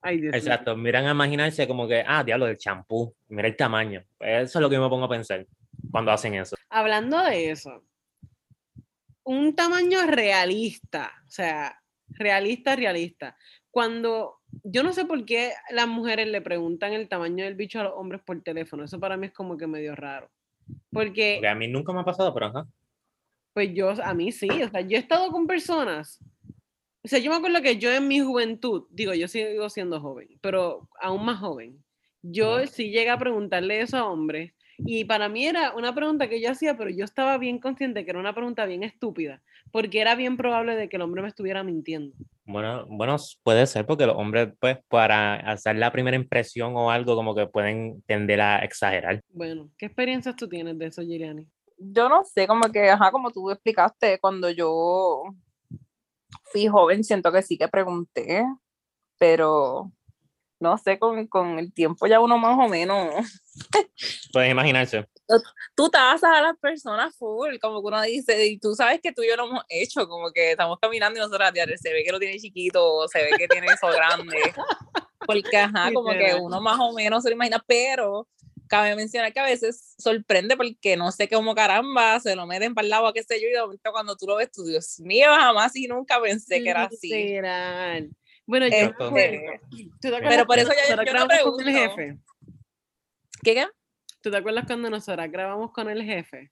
Ay, 0.00 0.20
Dios. 0.20 0.34
Exacto, 0.34 0.76
miran 0.76 1.06
a 1.06 1.10
imaginarse 1.10 1.66
como 1.66 1.88
que, 1.88 2.04
ah, 2.06 2.22
diablo, 2.22 2.46
del 2.46 2.56
champú, 2.56 3.14
mira 3.28 3.48
el 3.48 3.56
tamaño. 3.56 4.04
Eso 4.20 4.58
es 4.58 4.62
lo 4.62 4.68
que 4.68 4.76
yo 4.76 4.82
me 4.82 4.88
pongo 4.88 5.06
a 5.06 5.08
pensar 5.08 5.46
cuando 5.90 6.12
hacen 6.12 6.34
eso. 6.34 6.56
Hablando 6.70 7.22
de 7.24 7.50
eso, 7.50 7.84
un 9.24 9.54
tamaño 9.54 10.06
realista, 10.06 11.12
o 11.26 11.30
sea, 11.30 11.78
realista, 12.08 12.76
realista. 12.76 13.36
Cuando 13.70 14.38
yo 14.64 14.82
no 14.82 14.92
sé 14.92 15.04
por 15.04 15.24
qué 15.24 15.52
las 15.70 15.86
mujeres 15.86 16.28
le 16.28 16.40
preguntan 16.40 16.92
el 16.92 17.08
tamaño 17.08 17.44
del 17.44 17.54
bicho 17.54 17.80
a 17.80 17.84
los 17.84 17.92
hombres 17.96 18.22
por 18.24 18.40
teléfono, 18.42 18.84
eso 18.84 18.98
para 18.98 19.16
mí 19.16 19.26
es 19.26 19.32
como 19.32 19.56
que 19.56 19.66
medio 19.66 19.94
raro. 19.94 20.30
Porque, 20.90 21.36
Porque 21.36 21.48
a 21.48 21.54
mí 21.54 21.68
nunca 21.68 21.92
me 21.92 22.00
ha 22.00 22.04
pasado, 22.04 22.32
pero 22.32 22.46
ajá. 22.46 22.66
pues 23.52 23.70
yo, 23.74 23.90
a 24.02 24.14
mí 24.14 24.32
sí, 24.32 24.48
o 24.62 24.68
sea, 24.70 24.80
yo 24.80 24.96
he 24.96 25.00
estado 25.00 25.30
con 25.30 25.46
personas, 25.46 26.18
o 27.04 27.08
sea, 27.08 27.18
yo 27.18 27.30
me 27.30 27.36
acuerdo 27.36 27.62
que 27.62 27.78
yo 27.78 27.92
en 27.92 28.08
mi 28.08 28.20
juventud, 28.20 28.84
digo, 28.90 29.14
yo 29.14 29.28
sigo 29.28 29.68
siendo 29.70 30.00
joven, 30.00 30.28
pero 30.40 30.88
aún 31.00 31.24
más 31.24 31.38
joven, 31.38 31.82
yo 32.22 32.66
sí 32.66 32.90
llegué 32.90 33.10
a 33.10 33.18
preguntarle 33.18 33.80
eso 33.80 33.96
a 33.96 34.10
hombres 34.10 34.52
y 34.78 35.04
para 35.04 35.28
mí 35.28 35.44
era 35.44 35.72
una 35.74 35.94
pregunta 35.94 36.28
que 36.28 36.40
yo 36.40 36.50
hacía, 36.50 36.76
pero 36.76 36.90
yo 36.90 37.04
estaba 37.04 37.36
bien 37.36 37.58
consciente 37.58 38.04
que 38.04 38.10
era 38.10 38.20
una 38.20 38.34
pregunta 38.34 38.64
bien 38.64 38.84
estúpida, 38.84 39.42
porque 39.72 40.00
era 40.00 40.14
bien 40.14 40.36
probable 40.36 40.76
de 40.76 40.88
que 40.88 40.96
el 40.96 41.02
hombre 41.02 41.22
me 41.22 41.28
estuviera 41.28 41.64
mintiendo. 41.64 42.14
Bueno, 42.44 42.86
bueno, 42.88 43.16
puede 43.42 43.66
ser 43.66 43.86
porque 43.86 44.06
los 44.06 44.16
hombres, 44.16 44.50
pues, 44.60 44.78
para 44.88 45.34
hacer 45.34 45.76
la 45.76 45.90
primera 45.90 46.16
impresión 46.16 46.76
o 46.76 46.90
algo, 46.90 47.16
como 47.16 47.34
que 47.34 47.46
pueden 47.46 48.02
tender 48.06 48.40
a 48.40 48.60
exagerar. 48.60 49.20
Bueno, 49.30 49.68
¿qué 49.76 49.86
experiencias 49.86 50.36
tú 50.36 50.48
tienes 50.48 50.78
de 50.78 50.86
eso, 50.86 51.02
Giriani? 51.02 51.46
Yo 51.76 52.08
no 52.08 52.24
sé, 52.24 52.46
como 52.46 52.70
que, 52.70 52.88
ajá, 52.88 53.10
como 53.10 53.30
tú 53.30 53.50
explicaste, 53.50 54.18
cuando 54.20 54.48
yo 54.50 55.24
fui 56.44 56.66
joven, 56.68 57.04
siento 57.04 57.32
que 57.32 57.42
sí 57.42 57.56
que 57.58 57.68
pregunté, 57.68 58.44
pero 59.18 59.92
no 60.60 60.76
sé, 60.76 60.98
con, 60.98 61.26
con 61.28 61.58
el 61.58 61.72
tiempo 61.72 62.06
ya 62.06 62.20
uno 62.20 62.36
más 62.38 62.58
o 62.58 62.68
menos, 62.68 63.14
Pueden 64.32 64.52
imaginarse. 64.52 65.08
tú 65.74 65.88
tasas 65.88 66.30
a 66.32 66.42
las 66.42 66.56
personas 66.58 67.16
full, 67.16 67.58
como 67.60 67.80
que 67.80 67.86
uno 67.88 68.02
dice, 68.02 68.46
y 68.46 68.58
tú 68.58 68.74
sabes 68.74 69.00
que 69.02 69.12
tú 69.12 69.22
y 69.22 69.28
yo 69.28 69.36
lo 69.36 69.46
hemos 69.46 69.64
hecho, 69.68 70.08
como 70.08 70.30
que 70.32 70.52
estamos 70.52 70.78
caminando 70.80 71.18
y 71.18 71.22
nosotros, 71.22 71.52
"Diablo, 71.52 71.74
se 71.76 71.92
ve 71.92 72.02
que 72.04 72.12
lo 72.12 72.18
tiene 72.18 72.38
chiquito, 72.38 73.06
se 73.08 73.22
ve 73.22 73.30
que 73.38 73.48
tiene 73.48 73.66
eso 73.68 73.88
grande, 73.88 74.36
porque, 75.26 75.56
ajá, 75.56 75.92
como 75.92 76.10
que 76.10 76.34
uno 76.40 76.60
más 76.60 76.78
o 76.80 76.92
menos 76.92 77.22
se 77.22 77.30
lo 77.30 77.34
imagina, 77.36 77.62
pero 77.66 78.26
cabe 78.68 78.94
mencionar 78.96 79.32
que 79.32 79.40
a 79.40 79.44
veces 79.44 79.94
sorprende 79.98 80.56
porque 80.56 80.96
no 80.96 81.10
sé 81.10 81.28
cómo 81.28 81.54
caramba, 81.54 82.20
se 82.20 82.36
lo 82.36 82.46
meten 82.46 82.74
para 82.74 82.84
el 82.84 82.90
lado, 82.90 83.12
qué 83.12 83.22
sé 83.22 83.40
yo, 83.40 83.48
y 83.48 83.52
de 83.52 83.60
momento 83.60 83.90
cuando 83.92 84.16
tú 84.16 84.26
lo 84.26 84.36
ves, 84.36 84.50
tú, 84.52 84.64
Dios 84.64 85.00
mío, 85.00 85.28
jamás 85.34 85.74
y 85.76 85.86
nunca 85.88 86.20
pensé 86.20 86.62
que 86.62 86.70
era 86.70 86.84
así. 86.84 87.38
Bueno, 88.46 88.66
yo 88.68 88.74
Este. 88.74 89.60
¿Tú 90.00 90.00
te 90.00 90.08
acuerdas 90.08 90.28
pero 90.30 90.46
por 90.46 90.58
eso 90.58 90.66
cuando 90.68 90.82
yo- 90.82 90.88
yo 90.90 90.96
te 91.04 91.10
grabamos 91.10 91.42
con 91.42 91.66
el 91.66 91.74
pregunto. 91.74 91.96
jefe? 91.96 92.18
¿Qué, 93.42 93.54
qué? 93.54 93.66
¿Tú 94.22 94.30
te 94.30 94.36
acuerdas 94.36 94.64
cuando 94.66 94.90
nosotras 94.90 95.30
grabamos 95.30 95.70
con 95.72 95.88
el 95.88 96.02
jefe? 96.02 96.50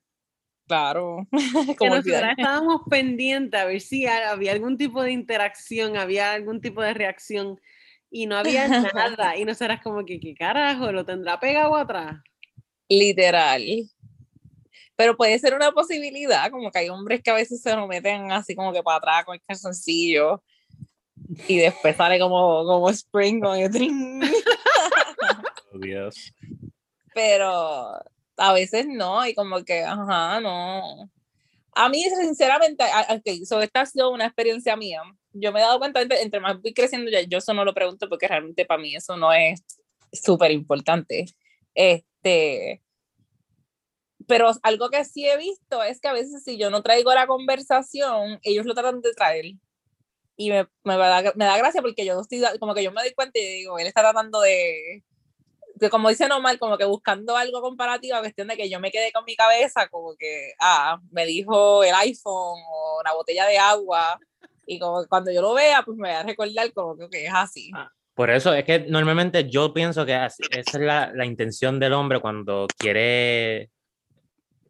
Claro, 0.69 1.27
que 1.79 1.89
nosotras 1.89 2.35
estábamos 2.37 2.83
pendientes 2.91 3.61
a 3.61 3.65
ver 3.67 3.81
si 3.81 4.05
ha- 4.07 4.31
había 4.31 4.53
algún 4.53 4.77
tipo 4.77 5.03
de 5.03 5.13
interacción, 5.13 5.97
había 5.97 6.33
algún 6.33 6.61
tipo 6.61 6.83
de 6.83 6.93
reacción 6.93 7.61
y 8.11 8.27
no 8.27 8.37
había 8.37 8.67
nada. 8.95 9.37
Y 9.37 9.45
nosotras 9.45 9.81
como 9.83 10.05
que, 10.05 10.19
¿qué 10.21 10.35
carajo? 10.35 10.93
¿Lo 10.93 11.05
tendrá 11.05 11.39
pegado 11.41 11.77
atrás? 11.77 12.17
literal. 12.89 13.63
Pero 14.95 15.17
puede 15.17 15.39
ser 15.39 15.55
una 15.55 15.73
posibilidad, 15.73 16.51
como 16.51 16.71
que 16.71 16.79
hay 16.79 16.89
hombres 16.89 17.21
que 17.23 17.31
a 17.31 17.35
veces 17.35 17.61
se 17.61 17.75
lo 17.75 17.87
meten 17.87 18.31
así 18.33 18.55
como 18.55 18.73
que 18.73 18.83
para 18.83 18.99
atrás 18.99 19.25
con 19.25 19.35
el 19.35 19.43
calzoncillo 19.47 20.43
y 21.49 21.59
después 21.59 21.97
sale 21.97 22.19
como, 22.19 22.65
como 22.65 22.89
spring 22.91 23.41
con 23.41 23.59
el 23.59 23.71
trin. 23.71 24.23
Oh, 25.73 25.79
Dios. 25.79 26.33
Pero 27.13 27.99
a 28.37 28.53
veces 28.53 28.87
no, 28.89 29.27
y 29.27 29.35
como 29.35 29.65
que, 29.65 29.83
ajá, 29.83 30.41
no. 30.41 31.11
A 31.75 31.89
mí, 31.89 32.03
sinceramente, 32.05 32.85
a- 32.85 33.01
a- 33.01 33.15
ok, 33.15 33.45
so 33.45 33.61
esta 33.61 33.81
ha 33.83 33.87
sido 33.87 34.11
una 34.11 34.27
experiencia 34.27 34.77
mía. 34.77 35.03
Yo 35.39 35.53
me 35.53 35.61
he 35.61 35.63
dado 35.63 35.79
cuenta, 35.79 36.01
entre, 36.01 36.41
más 36.41 36.61
voy 36.61 36.73
creciendo, 36.73 37.11
ya, 37.11 37.21
yo 37.23 37.39
eso 37.39 37.53
no 37.55 37.65
lo 37.65 37.75
pregunto 37.75 38.09
porque 38.09 38.29
realmente 38.29 38.65
para 38.65 38.81
mí 38.81 38.95
eso 38.95 39.17
no 39.17 39.33
es 39.33 39.63
súper 40.13 40.51
importante. 40.51 41.27
Este, 41.75 42.83
pero 44.27 44.51
algo 44.63 44.91
que 44.91 45.05
sí 45.05 45.27
he 45.29 45.37
visto 45.37 45.83
es 45.83 46.01
que 46.01 46.09
a 46.09 46.13
veces 46.13 46.43
si 46.45 46.59
yo 46.59 46.71
no 46.71 46.83
traigo 46.83 47.13
la 47.15 47.27
conversación, 47.27 48.39
ellos 48.43 48.67
lo 48.67 48.75
tratan 48.75 49.01
de 49.01 49.13
traer. 49.13 49.47
Y 50.39 50.51
me, 50.51 50.69
me, 50.85 50.97
da, 50.97 51.33
me 51.35 51.45
da 51.45 51.57
gracia 51.59 51.81
porque 51.83 52.05
yo 52.05 52.21
estoy, 52.21 52.43
como 52.59 52.75
que 52.75 52.83
yo 52.83 52.93
me 52.93 53.03
doy 53.03 53.15
cuenta 53.15 53.39
y 53.39 53.45
digo, 53.45 53.79
él 53.79 53.87
está 53.87 54.03
tratando 54.03 54.41
de, 54.41 55.03
de 55.77 55.91
como 55.91 56.09
dice 56.09 56.27
normal, 56.29 56.59
como 56.59 56.79
que 56.79 56.85
buscando 56.85 57.37
algo 57.37 57.61
comparativo 57.61 58.17
a 58.17 58.21
cuestión 58.21 58.49
de 58.49 58.57
que 58.57 58.69
yo 58.71 58.81
me 58.81 58.91
quedé 58.91 59.13
con 59.13 59.25
mi 59.25 59.37
cabeza, 59.37 59.89
como 59.89 60.17
que, 60.17 60.53
ah, 60.59 60.99
me 61.11 61.27
dijo 61.27 61.85
el 61.85 61.95
iPhone 61.95 62.59
o 62.69 62.99
una 63.01 63.13
botella 63.13 63.47
de 63.47 63.59
agua, 63.59 64.19
y 64.67 64.79
como 64.79 65.03
que 65.03 65.09
cuando 65.09 65.31
yo 65.33 65.41
lo 65.43 65.55
vea, 65.55 65.83
pues 65.85 65.97
me 65.97 66.09
voy 66.09 66.17
a 66.17 66.23
recordar 66.23 66.73
como 66.73 66.97
que, 66.97 67.09
que 67.09 67.27
es 67.27 67.33
así. 67.35 67.71
Ah. 67.75 67.91
Por 68.15 68.31
eso 68.31 68.55
es 68.55 68.65
que 68.65 68.79
normalmente 68.89 69.49
yo 69.51 69.75
pienso 69.75 70.07
que 70.07 70.15
así- 70.15 70.43
esa 70.51 70.79
es 70.79 70.85
la, 70.85 71.13
la 71.15 71.27
intención 71.27 71.79
del 71.79 71.93
hombre 71.93 72.19
cuando 72.21 72.67
quiere, 72.79 73.71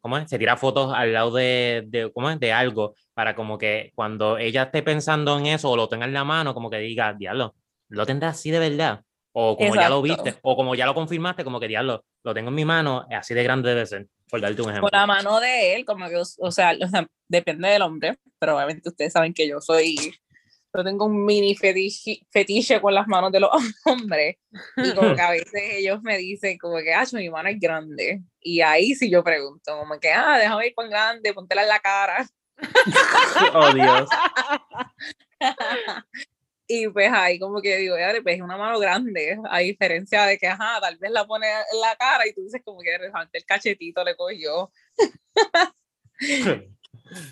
¿cómo 0.00 0.18
es? 0.18 0.28
Se 0.28 0.38
tira 0.38 0.56
fotos 0.56 0.92
al 0.94 1.12
lado 1.12 1.32
de, 1.32 1.84
de, 1.86 2.10
¿cómo 2.12 2.28
es? 2.30 2.40
de 2.40 2.52
algo 2.52 2.94
para 3.14 3.34
como 3.36 3.56
que 3.56 3.92
cuando 3.94 4.36
ella 4.38 4.64
esté 4.64 4.82
pensando 4.82 5.38
en 5.38 5.46
eso 5.46 5.70
o 5.70 5.76
lo 5.76 5.88
tenga 5.88 6.06
en 6.06 6.12
la 6.12 6.24
mano, 6.24 6.54
como 6.54 6.68
que 6.70 6.78
diga, 6.78 7.12
diablo, 7.14 7.54
lo 7.88 8.04
tendrá 8.04 8.30
así 8.30 8.50
de 8.50 8.58
verdad. 8.58 9.02
O 9.32 9.56
como 9.56 9.74
ya 9.74 9.88
lo 9.90 10.04
Exacto. 10.04 10.24
viste, 10.24 10.38
o 10.42 10.56
como 10.56 10.74
ya 10.74 10.86
lo 10.86 10.94
confirmaste, 10.94 11.44
como 11.44 11.60
que 11.60 11.68
diablo, 11.68 12.04
lo 12.24 12.34
tengo 12.34 12.48
en 12.48 12.54
mi 12.54 12.64
mano, 12.64 13.06
así 13.10 13.32
de 13.34 13.42
grande 13.44 13.68
debe 13.68 13.86
ser, 13.86 14.06
por 14.28 14.40
darte 14.40 14.62
un 14.62 14.71
ejemplo. 14.71 14.88
Por 14.88 14.92
la 14.92 15.06
mano 15.06 15.40
de 15.40 15.75
él, 15.75 15.85
como 15.85 16.09
que, 16.09 16.16
o 16.16 16.25
sea, 16.25 16.76
o 16.80 16.88
sea, 16.88 17.06
depende 17.28 17.68
del 17.68 17.83
hombre, 17.83 18.18
pero 18.38 18.56
obviamente 18.56 18.88
ustedes 18.88 19.12
saben 19.12 19.33
que 19.33 19.49
yo 19.49 19.61
soy, 19.61 19.97
yo 20.75 20.85
tengo 20.85 21.06
un 21.06 21.25
mini 21.25 21.56
fetiche, 21.56 22.21
fetiche 22.30 22.80
con 22.80 22.95
las 22.95 23.06
manos 23.06 23.33
de 23.33 23.40
los 23.40 23.50
hombres, 23.85 24.37
y 24.76 24.95
como 24.95 25.14
que 25.14 25.21
a 25.21 25.30
veces 25.33 25.62
ellos 25.76 26.02
me 26.02 26.18
dicen 26.18 26.59
como 26.59 26.78
que, 26.78 26.92
ah, 26.92 27.04
mi 27.12 27.30
mano 27.30 27.49
es 27.49 27.61
grande, 27.61 28.23
y 28.40 28.61
ahí 28.61 28.95
sí 28.95 29.11
yo 29.11 29.23
pregunto, 29.23 29.78
como 29.78 29.99
que, 29.99 30.11
ah, 30.11 30.38
déjame 30.38 30.64
ver 30.64 30.75
cuán 30.75 30.90
grande, 30.90 31.35
póntela 31.35 31.62
en 31.62 31.68
la 31.68 31.80
cara, 31.80 32.26
oh 33.54 33.73
Dios. 33.73 34.09
Y 36.68 36.88
pues 36.88 37.11
ahí 37.12 37.38
como 37.38 37.61
que 37.62 37.76
digo, 37.76 37.96
ya, 37.99 38.12
pues 38.23 38.37
es 38.37 38.42
una 38.42 38.56
mano 38.56 38.78
grande, 38.78 39.38
a 39.49 39.58
diferencia 39.61 40.25
de 40.26 40.38
que, 40.38 40.46
ajá, 40.49 40.80
tal 40.80 40.96
vez 40.99 41.11
la 41.11 41.26
pone 41.26 41.46
en 41.49 41.80
la 41.80 41.94
cara 41.96 42.26
y 42.26 42.32
tú 42.32 42.42
dices 42.42 42.61
como 42.64 42.80
que 42.80 42.94
el 42.94 43.44
cachetito 43.44 44.02
le 44.04 44.16
cogió, 44.16 44.70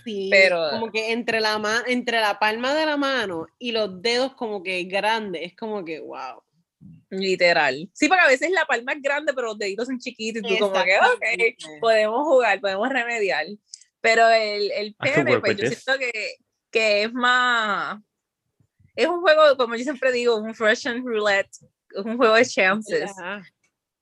Sí, 0.04 0.28
Pero- 0.30 0.70
como 0.70 0.92
que 0.92 1.10
entre 1.12 1.40
la, 1.40 1.58
ma- 1.58 1.82
entre 1.86 2.20
la 2.20 2.38
palma 2.38 2.74
de 2.74 2.86
la 2.86 2.96
mano 2.96 3.46
y 3.58 3.72
los 3.72 4.00
dedos 4.00 4.34
como 4.34 4.62
que 4.62 4.84
grandes, 4.84 5.42
es 5.42 5.56
como 5.56 5.84
que, 5.84 5.98
wow. 5.98 6.42
literal. 7.10 7.90
Sí, 7.92 8.06
porque 8.08 8.22
a 8.22 8.28
veces 8.28 8.50
la 8.50 8.66
palma 8.66 8.92
es 8.92 9.02
grande, 9.02 9.32
pero 9.34 9.48
los 9.48 9.58
deditos 9.58 9.86
son 9.88 9.98
chiquitos 9.98 10.42
y 10.48 10.58
tú 10.58 10.70
como 10.70 10.84
que, 10.84 10.96
ok, 10.96 11.80
podemos 11.80 12.22
jugar, 12.24 12.60
podemos 12.60 12.88
remediar. 12.88 13.46
Pero 14.00 14.28
el, 14.28 14.70
el 14.70 14.94
pene, 14.94 15.40
pues 15.40 15.56
yo 15.56 15.66
siento 15.66 15.98
que, 15.98 16.36
que 16.70 17.02
es 17.04 17.12
más, 17.12 17.98
es 18.94 19.06
un 19.06 19.20
juego, 19.20 19.56
como 19.56 19.76
yo 19.76 19.82
siempre 19.82 20.12
digo, 20.12 20.36
un 20.36 20.54
Russian 20.54 21.04
roulette, 21.04 21.50
es 21.90 22.04
un 22.04 22.16
juego 22.16 22.34
de 22.34 22.46
chances. 22.46 23.10
Ajá. 23.18 23.42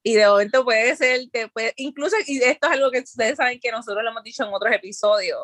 Y 0.04 0.14
de 0.14 0.26
momento 0.26 0.64
puede 0.64 0.96
ser, 0.96 1.20
te 1.30 1.48
puede, 1.48 1.72
incluso, 1.76 2.16
y 2.26 2.38
esto 2.38 2.66
es 2.66 2.72
algo 2.72 2.90
que 2.90 3.00
ustedes 3.00 3.36
saben 3.36 3.60
que 3.60 3.70
nosotros 3.70 4.02
lo 4.02 4.10
hemos 4.10 4.24
dicho 4.24 4.44
en 4.44 4.52
otros 4.52 4.74
episodios, 4.74 5.38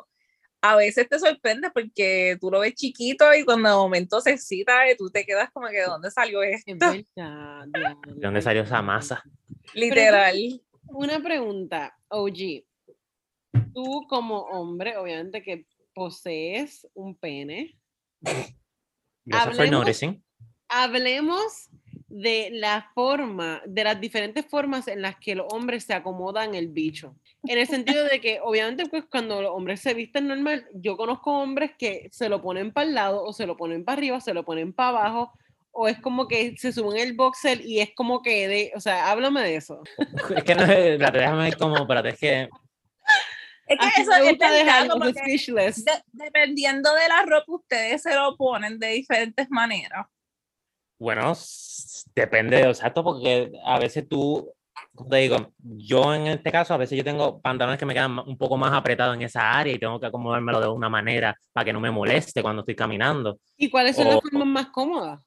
a 0.60 0.74
veces 0.74 1.08
te 1.08 1.18
sorprende 1.18 1.70
porque 1.70 2.36
tú 2.40 2.50
lo 2.50 2.60
ves 2.60 2.74
chiquito 2.74 3.32
y 3.32 3.44
cuando 3.44 3.68
de 3.68 3.76
momento 3.76 4.20
se 4.20 4.32
excita, 4.32 4.90
y 4.90 4.96
tú 4.96 5.10
te 5.10 5.24
quedas 5.24 5.50
como 5.52 5.68
que, 5.68 5.76
¿de 5.76 5.84
dónde 5.84 6.10
salió 6.10 6.42
esto? 6.42 6.72
¿De 7.14 7.86
dónde 8.16 8.42
salió 8.42 8.62
esa 8.62 8.82
masa? 8.82 9.22
Literal. 9.74 10.36
Una 10.88 11.20
pregunta, 11.22 11.96
OG. 12.08 12.64
Tú 13.72 14.06
como 14.08 14.40
hombre, 14.40 14.96
obviamente 14.96 15.42
que 15.42 15.66
posees 15.94 16.86
un 16.94 17.16
pene, 17.16 17.78
Gracias 19.28 19.56
por 19.56 19.66
Hablemos- 19.66 19.78
noticing. 19.80 20.22
hablemos 20.68 21.68
de 22.08 22.48
la 22.52 22.90
forma, 22.94 23.60
de 23.66 23.84
las 23.84 24.00
diferentes 24.00 24.46
formas 24.46 24.88
en 24.88 25.02
las 25.02 25.16
que 25.16 25.34
los 25.34 25.46
hombres 25.52 25.84
se 25.84 25.92
acomodan 25.94 26.54
el 26.54 26.68
bicho. 26.68 27.14
En 27.44 27.58
el 27.58 27.66
sentido 27.66 28.04
de 28.04 28.20
que, 28.20 28.40
obviamente, 28.42 28.86
pues 28.86 29.04
cuando 29.10 29.42
los 29.42 29.52
hombres 29.52 29.80
se 29.80 29.92
visten 29.94 30.26
normal, 30.26 30.66
yo 30.72 30.96
conozco 30.96 31.38
hombres 31.38 31.72
que 31.78 32.08
se 32.10 32.28
lo 32.28 32.40
ponen 32.42 32.72
para 32.72 32.88
el 32.88 32.94
lado, 32.94 33.22
o 33.24 33.32
se 33.32 33.46
lo 33.46 33.56
ponen 33.56 33.84
para 33.84 33.98
arriba, 33.98 34.20
se 34.20 34.32
lo 34.34 34.44
ponen 34.44 34.72
para 34.72 34.88
abajo, 34.90 35.32
o 35.70 35.86
es 35.86 36.00
como 36.00 36.26
que 36.26 36.56
se 36.56 36.72
suben 36.72 36.96
el 36.98 37.12
boxer 37.14 37.60
y 37.64 37.80
es 37.80 37.90
como 37.94 38.22
que 38.22 38.48
de, 38.48 38.72
o 38.74 38.80
sea, 38.80 39.10
háblame 39.10 39.42
de 39.42 39.56
eso. 39.56 39.82
Es 40.34 40.42
que 40.44 40.54
no 40.54 40.62
espérate, 40.64 41.18
déjame 41.18 41.52
cómo, 41.52 41.76
espérate, 41.76 42.08
es 42.08 42.18
que 42.18 42.48
Es 43.68 43.78
que 43.94 44.02
eso 44.02 44.12
es 44.12 44.38
que 44.38 45.12
speechless. 45.20 45.84
de- 45.84 46.02
dependiendo 46.12 46.92
de 46.94 47.08
la 47.08 47.22
ropa, 47.22 47.44
ustedes 47.52 48.02
se 48.02 48.14
lo 48.14 48.36
ponen 48.36 48.78
de 48.78 48.88
diferentes 48.88 49.50
maneras. 49.50 50.06
Bueno, 50.98 51.32
depende, 52.14 52.60
exacto, 52.62 53.04
porque 53.04 53.52
a 53.64 53.78
veces 53.78 54.08
tú, 54.08 54.52
como 54.94 55.08
te 55.10 55.16
digo, 55.18 55.52
yo 55.58 56.12
en 56.14 56.26
este 56.26 56.50
caso, 56.50 56.74
a 56.74 56.78
veces 56.78 56.98
yo 56.98 57.04
tengo 57.04 57.40
pantalones 57.40 57.78
que 57.78 57.86
me 57.86 57.94
quedan 57.94 58.18
un 58.18 58.36
poco 58.36 58.56
más 58.56 58.72
apretados 58.72 59.14
en 59.14 59.22
esa 59.22 59.52
área 59.52 59.72
y 59.74 59.78
tengo 59.78 60.00
que 60.00 60.06
acomodármelo 60.06 60.60
de 60.60 60.68
una 60.68 60.88
manera 60.88 61.36
para 61.52 61.64
que 61.66 61.72
no 61.72 61.80
me 61.80 61.90
moleste 61.90 62.42
cuando 62.42 62.60
estoy 62.62 62.74
caminando. 62.74 63.38
¿Y 63.56 63.70
cuáles 63.70 63.94
son 63.96 64.06
las 64.06 64.16
o- 64.16 64.20
formas 64.22 64.46
más 64.48 64.66
cómodas? 64.70 65.20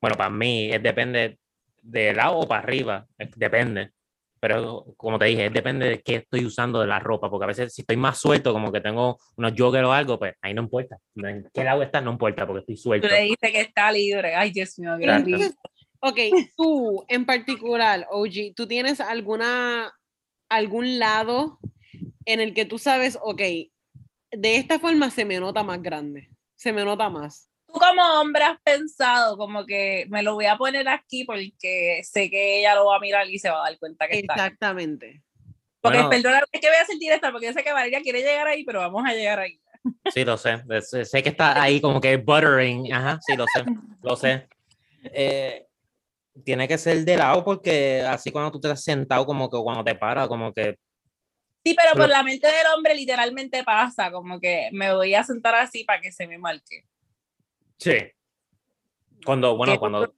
Bueno, 0.00 0.16
para 0.16 0.30
mí 0.30 0.72
es 0.72 0.82
depende 0.82 1.38
de 1.80 2.12
lado 2.12 2.38
o 2.38 2.48
para 2.48 2.62
arriba, 2.62 3.06
es- 3.18 3.30
depende. 3.36 3.92
Pero 4.42 4.86
como 4.96 5.20
te 5.20 5.26
dije, 5.26 5.46
es 5.46 5.52
depende 5.52 5.88
de 5.88 6.02
qué 6.02 6.16
estoy 6.16 6.44
usando 6.44 6.80
de 6.80 6.88
la 6.88 6.98
ropa, 6.98 7.30
porque 7.30 7.44
a 7.44 7.46
veces 7.46 7.72
si 7.72 7.82
estoy 7.82 7.96
más 7.96 8.18
suelto, 8.18 8.52
como 8.52 8.72
que 8.72 8.80
tengo 8.80 9.16
unos 9.36 9.52
joggers 9.56 9.86
o 9.86 9.92
algo, 9.92 10.18
pues 10.18 10.34
ahí 10.42 10.52
no 10.52 10.62
importa. 10.62 10.96
En 11.14 11.48
qué 11.54 11.62
lado 11.62 11.80
está, 11.80 12.00
no 12.00 12.10
importa, 12.10 12.44
porque 12.44 12.58
estoy 12.58 12.74
Tú 12.74 12.82
suelto. 12.82 13.06
le 13.06 13.22
dices 13.22 13.52
que 13.52 13.60
está 13.60 13.92
libre. 13.92 14.34
Ay, 14.34 14.50
Dios 14.50 14.76
mío, 14.80 14.96
qué 14.98 15.52
ok, 16.00 16.18
tú 16.56 17.04
en 17.06 17.24
particular, 17.24 18.04
OG, 18.10 18.54
¿tú 18.56 18.66
tienes 18.66 19.00
alguna, 19.00 19.92
algún 20.48 20.98
lado 20.98 21.60
en 22.24 22.40
el 22.40 22.52
que 22.52 22.64
tú 22.64 22.80
sabes, 22.80 23.16
ok, 23.22 23.42
de 24.32 24.56
esta 24.56 24.80
forma 24.80 25.10
se 25.10 25.24
me 25.24 25.38
nota 25.38 25.62
más 25.62 25.80
grande, 25.80 26.30
se 26.56 26.72
me 26.72 26.84
nota 26.84 27.08
más? 27.08 27.48
Tú 27.72 27.78
como 27.78 28.02
hombre 28.20 28.44
has 28.44 28.60
pensado 28.62 29.36
como 29.36 29.64
que 29.64 30.06
me 30.10 30.22
lo 30.22 30.34
voy 30.34 30.46
a 30.46 30.56
poner 30.56 30.88
aquí 30.88 31.24
porque 31.24 32.02
sé 32.04 32.30
que 32.30 32.60
ella 32.60 32.74
lo 32.74 32.86
va 32.86 32.96
a 32.96 33.00
mirar 33.00 33.28
y 33.28 33.38
se 33.38 33.50
va 33.50 33.60
a 33.60 33.70
dar 33.70 33.78
cuenta 33.78 34.08
que 34.08 34.18
está. 34.18 34.34
Exactamente. 34.34 35.22
Porque 35.80 35.98
Bueno. 35.98 36.10
perdona, 36.10 36.42
es 36.52 36.60
que 36.60 36.68
voy 36.68 36.76
a 36.76 36.84
ser 36.84 36.98
directa 36.98 37.32
porque 37.32 37.46
yo 37.46 37.52
sé 37.52 37.64
que 37.64 37.72
Valeria 37.72 38.02
quiere 38.02 38.20
llegar 38.20 38.46
ahí, 38.46 38.64
pero 38.64 38.80
vamos 38.80 39.02
a 39.06 39.14
llegar 39.14 39.40
ahí. 39.40 39.58
Sí, 40.12 40.24
lo 40.24 40.36
sé. 40.36 40.62
Sé, 41.04 41.22
que 41.22 41.30
está 41.30 41.60
ahí 41.60 41.80
como 41.80 42.00
que 42.00 42.16
buttering. 42.16 42.92
Ajá, 42.92 43.18
sí, 43.26 43.36
lo 43.36 43.46
sé. 43.46 43.64
Lo 44.02 44.16
sé. 44.16 44.46
Eh, 45.04 45.66
tiene 46.44 46.68
que 46.68 46.78
ser 46.78 47.04
de 47.04 47.16
lado 47.16 47.44
porque 47.44 48.02
así 48.02 48.30
cuando 48.30 48.52
tú 48.52 48.60
te 48.60 48.68
has 48.68 48.82
sentado, 48.82 49.26
como 49.26 49.50
que 49.50 49.58
cuando 49.58 49.82
te 49.82 49.94
paras, 49.94 50.28
como 50.28 50.52
que. 50.52 50.76
Sí, 51.64 51.74
pero 51.74 51.92
por 51.96 52.08
la 52.08 52.22
mente 52.22 52.46
del 52.46 52.66
hombre 52.76 52.94
literalmente 52.94 53.64
pasa, 53.64 54.10
como 54.10 54.40
que 54.40 54.68
me 54.72 54.92
voy 54.94 55.14
a 55.14 55.24
sentar 55.24 55.54
así 55.54 55.84
para 55.84 56.00
que 56.00 56.12
se 56.12 56.26
me 56.26 56.38
marque. 56.38 56.84
Sí. 57.78 57.96
Cuando, 59.24 59.56
bueno, 59.56 59.78
cuando. 59.78 60.12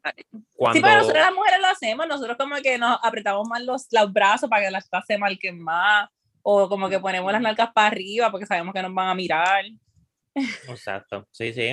cuando 0.57 0.77
Sí, 0.77 0.83
pero 0.83 0.99
nosotros 0.99 1.23
las 1.23 1.35
mujeres 1.35 1.61
lo 1.61 1.67
hacemos, 1.67 2.07
nosotros 2.09 2.37
como 2.39 2.57
que 2.57 2.79
nos 2.79 2.99
apretamos 3.03 3.47
más 3.49 3.63
los, 3.63 3.87
los 3.91 4.13
brazos 4.13 4.49
para 4.49 4.65
que 4.65 4.71
las 4.71 4.89
cosas 4.89 5.05
se 5.07 5.19
marquen 5.19 5.63
más, 5.63 6.09
o 6.43 6.69
como 6.69 6.89
que 6.89 7.01
ponemos 7.01 7.33
las 7.33 7.43
nalgas 7.43 7.71
para 7.73 7.89
arriba 7.89 8.31
porque 8.31 8.47
sabemos 8.47 8.75
que 8.75 8.83
nos 8.83 8.95
van 8.95 9.09
a 9.09 9.15
mirar. 9.15 9.65
Exacto. 10.69 11.27
Sí, 11.31 11.53
sí. 11.53 11.71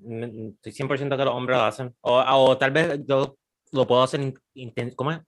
Mm, 0.00 0.52
Estoy 0.62 0.86
100% 0.86 1.16
que 1.16 1.24
los 1.24 1.34
hombres 1.34 1.58
lo 1.58 1.64
hacen. 1.64 1.94
O, 2.00 2.18
o 2.18 2.58
tal 2.58 2.70
vez 2.70 3.00
yo 3.06 3.36
lo 3.72 3.86
puedo 3.86 4.02
hacer. 4.02 4.34
¿Cómo 4.96 5.12
es? 5.12 5.20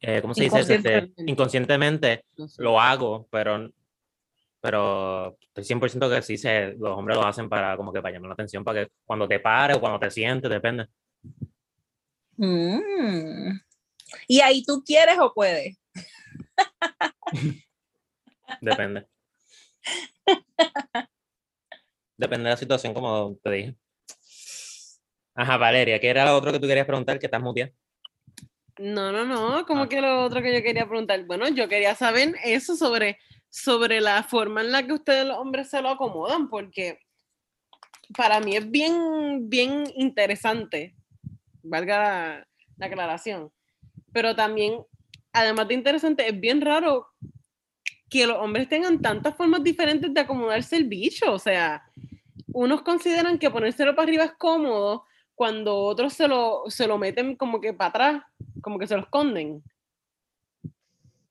Eh, 0.00 0.20
¿Cómo 0.20 0.34
se 0.34 0.44
dice? 0.44 0.60
Este, 0.60 0.74
Inconscientemente. 0.74 1.30
inconscientemente. 1.30 2.24
No 2.36 2.48
sé. 2.48 2.62
lo 2.62 2.80
hago, 2.80 3.26
pero, 3.30 3.70
pero 4.60 5.36
estoy 5.54 5.64
100% 5.64 6.10
que 6.10 6.22
sí, 6.22 6.36
se, 6.36 6.74
los 6.78 6.96
hombres 6.96 7.16
lo 7.16 7.26
hacen 7.26 7.48
para 7.48 7.76
como 7.76 7.92
que 7.92 8.00
para 8.02 8.14
llamar 8.14 8.28
la 8.28 8.34
atención, 8.34 8.64
para 8.64 8.84
que 8.84 8.92
cuando 9.04 9.28
te 9.28 9.40
pares 9.40 9.76
o 9.76 9.80
cuando 9.80 9.98
te 10.00 10.10
sientes, 10.10 10.50
depende. 10.50 10.86
Mm. 12.36 13.58
Y 14.28 14.40
ahí 14.40 14.62
tú 14.64 14.82
quieres 14.84 15.18
o 15.18 15.32
puedes. 15.34 15.76
Depende. 18.60 19.06
depende 22.16 22.44
de 22.44 22.50
la 22.50 22.56
situación, 22.56 22.94
como 22.94 23.36
te 23.42 23.50
dije. 23.50 23.76
Ajá, 25.34 25.56
Valeria, 25.56 26.00
¿qué 26.00 26.08
era 26.08 26.24
lo 26.24 26.36
otro 26.36 26.50
que 26.50 26.58
tú 26.58 26.66
querías 26.66 26.86
preguntar? 26.86 27.18
Que 27.18 27.26
estás 27.26 27.42
muteada. 27.42 27.70
No, 28.78 29.12
no, 29.12 29.24
no, 29.24 29.66
como 29.66 29.82
Ah. 29.84 29.88
que 29.88 30.00
lo 30.00 30.24
otro 30.24 30.40
que 30.42 30.54
yo 30.54 30.62
quería 30.62 30.88
preguntar. 30.88 31.24
Bueno, 31.26 31.48
yo 31.48 31.68
quería 31.68 31.94
saber 31.94 32.34
eso 32.44 32.76
sobre, 32.76 33.18
sobre 33.62 34.00
la 34.00 34.22
forma 34.22 34.60
en 34.60 34.72
la 34.72 34.86
que 34.86 34.92
ustedes 34.92 35.26
los 35.26 35.38
hombres 35.38 35.68
se 35.68 35.82
lo 35.82 35.90
acomodan, 35.90 36.48
porque 36.48 37.00
para 38.16 38.40
mí 38.40 38.56
es 38.56 38.70
bien, 38.70 39.48
bien 39.48 39.84
interesante, 39.96 40.94
valga 41.62 41.98
la, 41.98 42.48
la 42.76 42.86
aclaración, 42.86 43.52
pero 44.12 44.34
también, 44.34 44.80
además 45.32 45.68
de 45.68 45.74
interesante, 45.74 46.28
es 46.28 46.38
bien 46.38 46.60
raro 46.60 47.08
que 48.08 48.26
los 48.26 48.38
hombres 48.38 48.68
tengan 48.68 49.00
tantas 49.02 49.36
formas 49.36 49.62
diferentes 49.62 50.12
de 50.12 50.20
acomodarse 50.20 50.76
el 50.76 50.84
bicho, 50.84 51.32
o 51.32 51.38
sea, 51.38 51.82
unos 52.52 52.82
consideran 52.82 53.38
que 53.38 53.50
ponérselo 53.50 53.94
para 53.94 54.04
arriba 54.04 54.24
es 54.24 54.32
cómodo, 54.32 55.04
cuando 55.34 55.76
otros 55.76 56.14
se 56.14 56.26
lo, 56.26 56.64
se 56.68 56.86
lo 56.86 56.98
meten 56.98 57.36
como 57.36 57.60
que 57.60 57.72
para 57.72 57.90
atrás, 57.90 58.22
como 58.60 58.78
que 58.78 58.88
se 58.88 58.96
lo 58.96 59.02
esconden. 59.02 59.62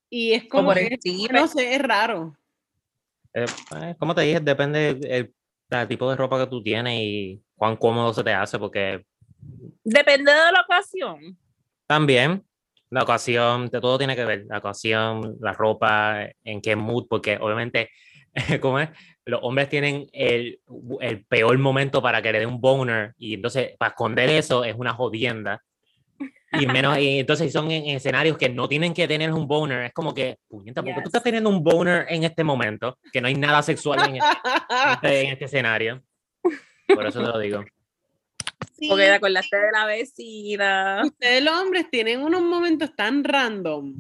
Y 0.10 0.34
es 0.34 0.48
como 0.48 0.74
que, 0.74 0.98
no 1.32 1.48
sé, 1.48 1.76
es 1.76 1.82
raro. 1.82 2.36
Eh, 3.34 3.46
eh, 3.82 3.96
como 4.00 4.16
te 4.16 4.22
dije, 4.22 4.40
depende 4.40 4.96
del 4.96 5.34
del 5.70 5.88
tipo 5.88 6.10
de 6.10 6.16
ropa 6.16 6.40
que 6.40 6.50
tú 6.50 6.64
tienes 6.64 6.98
y 6.98 7.42
cuán 7.56 7.76
cómodo 7.76 8.14
se 8.14 8.24
te 8.24 8.34
hace, 8.34 8.58
porque 8.58 9.06
Depende 9.84 10.32
de 10.32 10.52
la 10.52 10.62
ocasión. 10.62 11.38
También 11.86 12.44
la 12.90 13.04
ocasión, 13.04 13.68
de 13.68 13.82
todo 13.82 13.98
tiene 13.98 14.16
que 14.16 14.26
ver, 14.26 14.46
la 14.48 14.60
ocasión, 14.60 15.36
la 15.42 15.54
ropa, 15.54 16.26
en 16.44 16.62
qué 16.62 16.76
mood, 16.76 17.06
porque 17.10 17.38
obviamente, 17.40 17.90
¿cómo 18.62 18.80
es? 18.80 18.90
Los 19.26 19.42
hombres 19.44 19.68
tienen 19.68 20.08
el, 20.14 20.62
el 21.02 21.26
peor 21.26 21.58
momento 21.58 22.02
para 22.02 22.22
que 22.22 22.32
le 22.32 22.40
dé 22.40 22.46
un 22.46 22.62
boner 22.62 23.14
y 23.18 23.34
entonces 23.34 23.76
para 23.78 23.90
esconder 23.90 24.30
eso 24.30 24.64
es 24.64 24.76
una 24.76 24.94
jodienda. 24.94 25.64
Y 26.54 26.66
menos, 26.66 26.98
y 26.98 27.20
entonces 27.20 27.52
son 27.52 27.70
en, 27.72 27.86
escenarios 27.96 28.38
que 28.38 28.48
no 28.50 28.70
tienen 28.70 28.94
que 28.94 29.08
tener 29.08 29.34
un 29.34 29.48
boner, 29.48 29.84
es 29.86 29.94
como 29.94 30.14
que, 30.14 30.40
puñeta, 30.48 30.82
¿por 30.82 30.90
qué 30.90 30.94
tú 30.96 31.00
Yes. 31.02 31.08
estás 31.08 31.24
teniendo 31.24 31.50
un 31.50 31.62
boner 31.64 32.06
en 32.10 32.24
este 32.24 32.44
momento? 32.44 32.98
Que 33.12 33.20
no 33.20 33.28
hay 33.28 33.36
nada 33.36 33.62
sexual 33.62 34.00
en, 34.10 34.16
este, 34.18 35.22
en 35.24 35.34
este 35.34 35.46
escenario. 35.46 36.02
Por 36.88 37.06
eso 37.06 37.20
te 37.20 37.28
lo 37.28 37.38
digo. 37.40 37.66
Sí, 38.80 38.88
Porque 38.88 39.06
te 39.06 39.12
acordaste 39.14 39.58
de 39.58 39.72
la 39.72 39.86
vecina. 39.86 41.02
ustedes 41.06 41.44
los 41.44 41.54
hombres 41.56 41.90
tienen 41.92 42.22
unos 42.22 42.42
momentos 42.42 42.96
tan 42.96 43.24
random. 43.24 44.00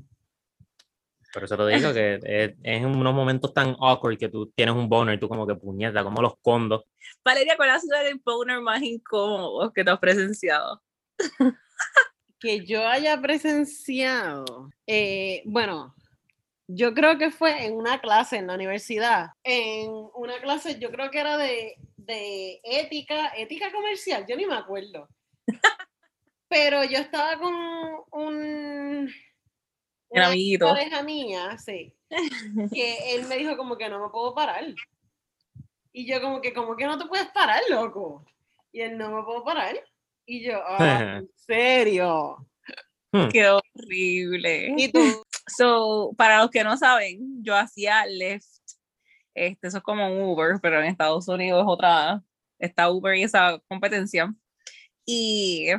Por 1.34 1.44
eso 1.44 1.58
te 1.58 1.76
digo 1.76 1.94
que 1.94 2.16
es, 2.16 2.22
es 2.24 2.56
en 2.64 2.86
unos 2.86 3.14
momentos 3.14 3.54
tan 3.54 3.76
awkward 3.80 4.18
que 4.18 4.30
tú 4.30 4.48
tienes 4.56 4.74
un 4.74 4.88
boner 4.88 5.16
y 5.16 5.20
tú 5.20 5.28
como 5.28 5.46
que 5.46 5.56
puñeta, 5.56 6.04
como 6.04 6.22
los 6.22 6.34
condos. 6.42 6.86
Valeria, 7.24 7.56
¿cuál 7.58 7.72
ha 7.72 7.80
sido 7.80 7.98
el 7.98 8.22
boner 8.24 8.62
más 8.62 8.82
incómodo 8.82 9.72
que 9.74 9.84
te 9.84 9.92
has 9.92 10.00
presenciado? 10.00 10.82
Que 12.39 12.65
yo 12.65 12.88
haya 12.88 13.19
presenciado, 13.19 14.69
eh, 14.86 15.41
bueno, 15.45 15.95
yo 16.67 16.93
creo 16.93 17.17
que 17.17 17.32
fue 17.32 17.65
en 17.65 17.76
una 17.76 18.00
clase 18.00 18.38
en 18.38 18.47
la 18.47 18.56
universidad, 18.56 19.30
en 19.43 19.89
una 20.13 20.39
clase, 20.41 20.80
yo 20.80 20.91
creo 20.91 21.10
que 21.10 21.19
era 21.19 21.38
de, 21.38 21.76
de 21.95 22.60
ética, 22.63 23.28
ética 23.36 23.71
comercial, 23.71 24.26
yo 24.28 24.36
ni 24.36 24.45
me 24.45 24.56
acuerdo. 24.56 25.08
Pero 26.50 26.84
yo 26.84 27.00
estaba 27.00 27.38
con 27.38 27.54
un... 28.12 29.12
Un 30.10 30.21
amiguito. 30.21 30.67
pareja 30.67 31.04
mía, 31.04 31.58
sí, 31.58 31.93
que 32.73 33.15
él 33.15 33.28
me 33.28 33.38
dijo 33.38 33.58
como 33.58 33.78
que 33.78 33.89
no 33.89 34.02
me 34.02 34.10
puedo 34.10 34.34
parar. 34.34 34.63
Y 35.91 36.06
yo 36.06 36.21
como 36.21 36.39
que, 36.39 36.54
como 36.54 36.78
que 36.78 36.86
no 36.86 36.97
te 36.97 37.08
puedes 37.08 37.28
parar, 37.28 37.62
loco? 37.69 38.23
Y 38.71 38.82
él 38.82 38.97
no 38.97 39.12
me 39.12 39.23
puedo 39.23 39.43
parar. 39.43 39.84
Y 40.28 40.44
yo, 40.46 40.62
"Ah, 40.68 41.18
¿en 41.20 41.30
serio? 41.36 42.46
Qué 43.32 43.48
horrible. 43.50 44.74
¿Y 44.78 44.92
tú? 44.92 45.00
So, 45.50 46.13
para 46.18 46.40
los 46.42 46.52
que 46.52 46.62
no 46.66 46.76
saben, 46.76 47.42
yo 47.42 47.56
hacía 47.56 48.06
Lyft. 48.06 48.46
Este, 49.34 49.68
eso 49.70 49.78
es 49.78 49.84
como 49.84 50.06
un 50.06 50.22
Uber, 50.24 50.58
pero 50.62 50.78
en 50.80 50.88
Estados 50.88 51.26
Unidos 51.30 51.62
es 51.62 51.68
otra, 51.70 52.22
está 52.60 52.92
Uber 52.92 53.16
y 53.16 53.24
esa 53.24 53.58
competencia. 53.70 54.34
Y 55.06 55.70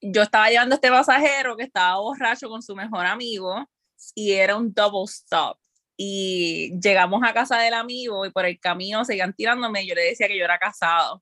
yo 0.00 0.22
estaba 0.22 0.48
llevando 0.48 0.74
a 0.74 0.76
este 0.76 0.90
pasajero 0.90 1.56
que 1.56 1.64
estaba 1.64 1.98
borracho 1.98 2.48
con 2.48 2.62
su 2.62 2.76
mejor 2.76 3.04
amigo 3.04 3.68
y 4.14 4.30
era 4.32 4.56
un 4.56 4.72
double 4.72 5.04
stop. 5.06 5.58
Y 5.96 6.78
llegamos 6.80 7.20
a 7.24 7.34
casa 7.34 7.58
del 7.58 7.74
amigo 7.74 8.24
y 8.24 8.30
por 8.30 8.44
el 8.46 8.60
camino 8.60 9.04
seguían 9.04 9.34
tirándome 9.34 9.82
y 9.82 9.88
yo 9.88 9.96
le 9.96 10.02
decía 10.02 10.28
que 10.28 10.38
yo 10.38 10.44
era 10.44 10.58
casado. 10.60 11.20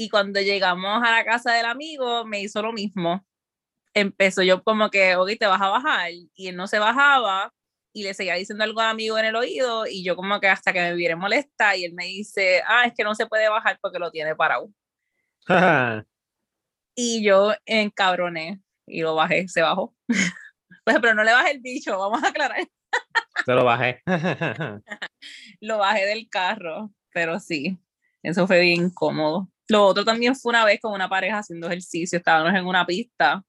Y 0.00 0.08
cuando 0.08 0.40
llegamos 0.40 1.02
a 1.02 1.10
la 1.10 1.24
casa 1.24 1.52
del 1.52 1.66
amigo, 1.66 2.24
me 2.24 2.40
hizo 2.40 2.62
lo 2.62 2.72
mismo 2.72 3.22
empezó 3.94 4.42
yo 4.42 4.62
como 4.62 4.90
que, 4.90 5.16
ok, 5.16 5.30
te 5.38 5.46
vas 5.46 5.60
a 5.60 5.68
bajar, 5.68 6.10
y 6.34 6.48
él 6.48 6.56
no 6.56 6.66
se 6.66 6.78
bajaba, 6.78 7.52
y 7.92 8.04
le 8.04 8.14
seguía 8.14 8.34
diciendo 8.34 8.64
algo 8.64 8.80
a 8.80 8.90
amigo 8.90 9.18
en 9.18 9.26
el 9.26 9.36
oído, 9.36 9.86
y 9.86 10.04
yo 10.04 10.16
como 10.16 10.40
que 10.40 10.48
hasta 10.48 10.72
que 10.72 10.80
me 10.80 10.94
viera 10.94 11.16
molesta, 11.16 11.76
y 11.76 11.84
él 11.84 11.92
me 11.94 12.06
dice, 12.06 12.62
ah, 12.66 12.84
es 12.86 12.94
que 12.94 13.04
no 13.04 13.14
se 13.14 13.26
puede 13.26 13.48
bajar 13.48 13.78
porque 13.80 13.98
lo 13.98 14.10
tiene 14.10 14.34
parado. 14.34 14.70
Y 16.96 17.24
yo 17.24 17.54
encabroné, 17.64 18.60
y 18.84 19.00
lo 19.00 19.14
bajé, 19.14 19.48
se 19.48 19.62
bajó. 19.62 19.94
pues, 20.84 20.98
pero 21.00 21.14
no 21.14 21.22
le 21.22 21.32
bajé 21.32 21.52
el 21.52 21.60
bicho, 21.60 21.96
vamos 21.96 22.22
a 22.22 22.28
aclarar. 22.28 22.68
Se 23.46 23.54
lo 23.54 23.64
bajé. 23.64 24.02
lo 25.60 25.78
bajé 25.78 26.04
del 26.04 26.28
carro, 26.28 26.90
pero 27.14 27.40
sí, 27.40 27.78
eso 28.22 28.46
fue 28.46 28.60
bien 28.60 28.82
incómodo. 28.82 29.48
Lo 29.70 29.86
otro 29.86 30.04
también 30.04 30.34
fue 30.34 30.50
una 30.50 30.64
vez 30.64 30.80
con 30.80 30.92
una 30.92 31.08
pareja 31.08 31.38
haciendo 31.38 31.68
ejercicio, 31.68 32.18
estábamos 32.18 32.52
en 32.54 32.66
una 32.66 32.84
pista 32.84 33.42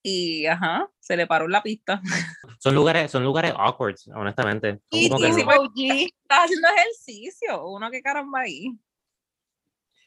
y 0.00 0.46
ajá, 0.46 0.88
se 1.00 1.16
le 1.16 1.26
paró 1.26 1.48
la 1.48 1.64
pista. 1.64 2.00
Son 2.60 2.74
lugares, 2.74 3.10
son 3.10 3.24
lugares 3.24 3.52
awkward, 3.56 3.96
honestamente. 4.14 4.78
Y, 4.90 5.10
que 5.10 5.32
si 5.32 5.44
no. 5.44 5.52
estás 5.52 6.44
haciendo 6.44 6.68
ejercicio, 6.76 7.68
uno 7.68 7.90
que 7.90 8.00
caramba 8.00 8.40
ahí. 8.40 8.72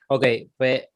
Ok, 0.08 0.26
pues 0.58 0.88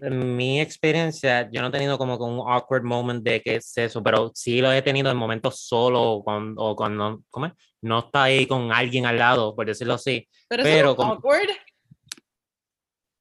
en 0.00 0.36
mi 0.36 0.60
experiencia, 0.60 1.50
yo 1.50 1.60
no 1.60 1.68
he 1.68 1.72
tenido 1.72 1.98
como 1.98 2.16
que 2.18 2.24
un 2.24 2.42
awkward 2.46 2.84
moment 2.84 3.22
de 3.24 3.42
que 3.42 3.56
es 3.56 3.76
eso, 3.76 4.02
pero 4.02 4.30
sí 4.34 4.60
lo 4.60 4.70
he 4.72 4.82
tenido 4.82 5.10
en 5.10 5.16
momentos 5.16 5.60
solo 5.60 6.02
o 6.02 6.24
cuando, 6.24 6.62
o 6.62 6.76
cuando 6.76 7.22
¿cómo 7.30 7.46
es? 7.46 7.52
no 7.82 8.00
está 8.00 8.24
ahí 8.24 8.46
con 8.46 8.72
alguien 8.72 9.06
al 9.06 9.18
lado, 9.18 9.56
por 9.56 9.66
decirlo 9.66 9.94
así. 9.94 10.28
Pero, 10.48 10.62
Pero 10.62 10.78
eso 10.78 10.90
es 10.90 10.96
como- 10.96 11.12
awkward. 11.14 11.48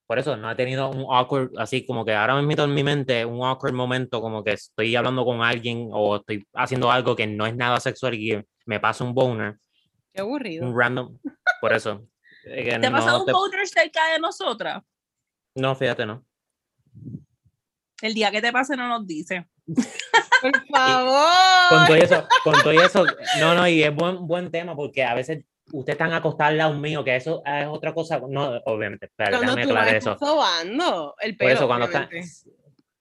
Por 0.09 0.17
eso 0.17 0.35
no 0.35 0.49
he 0.49 0.55
tenido 0.55 0.89
un 0.89 1.05
awkward, 1.13 1.51
así 1.59 1.85
como 1.85 2.03
que 2.03 2.15
ahora 2.15 2.41
mismo 2.41 2.63
en 2.63 2.73
mi 2.73 2.83
mente, 2.83 3.23
un 3.25 3.45
awkward 3.45 3.75
momento 3.75 4.19
como 4.21 4.43
que 4.43 4.53
estoy 4.53 4.95
hablando 4.95 5.23
con 5.23 5.43
alguien 5.43 5.89
o 5.93 6.15
estoy 6.15 6.43
haciendo 6.55 6.89
algo 6.91 7.15
que 7.15 7.27
no 7.27 7.45
es 7.45 7.55
nada 7.55 7.79
sexual 7.79 8.15
y 8.15 8.43
me 8.65 8.79
pasa 8.79 9.03
un 9.03 9.13
boner, 9.13 9.59
Qué 10.11 10.21
aburrido. 10.21 10.65
un 10.67 10.75
random, 10.75 11.15
por 11.61 11.73
eso. 11.73 12.07
eh, 12.43 12.63
¿Te 12.79 12.87
ha 12.87 12.89
no 12.89 12.97
pasado 12.97 13.19
un 13.19 13.25
te- 13.27 13.33
boner 13.33 13.67
cerca 13.67 14.11
de 14.11 14.17
nosotras? 14.19 14.81
No, 15.53 15.75
fíjate, 15.75 16.07
no. 16.07 16.25
El 18.01 18.15
día 18.15 18.31
que 18.31 18.41
te 18.41 18.51
pase 18.51 18.75
no 18.75 18.87
nos 18.87 19.05
dice. 19.05 19.47
Por 20.41 20.51
Con 20.53 20.63
favor. 20.73 21.85
todo 21.87 21.95
eso, 21.95 22.27
con 22.43 22.53
todo 22.63 22.71
eso, 22.71 23.05
no, 23.39 23.53
no, 23.53 23.67
y 23.67 23.83
es 23.83 23.93
buen, 23.93 24.25
buen 24.25 24.49
tema 24.49 24.75
porque 24.75 25.03
a 25.03 25.13
veces 25.13 25.45
ustedes 25.73 25.95
están 25.95 26.13
acostados 26.13 26.51
al 26.51 26.57
lado 26.57 26.73
mío, 26.75 27.03
que 27.03 27.15
eso 27.15 27.41
es 27.45 27.67
otra 27.67 27.93
cosa, 27.93 28.19
no, 28.27 28.57
obviamente, 28.65 29.09
Cuando 29.15 29.39
déjame 29.41 29.63
aclarar 29.63 29.95
eso. 29.95 30.17
sobando 30.19 31.15
el 31.21 31.31
Por 31.37 31.47
pelo. 31.47 31.53
eso, 31.59 31.67
cuando 31.67 31.85
están, 31.85 32.09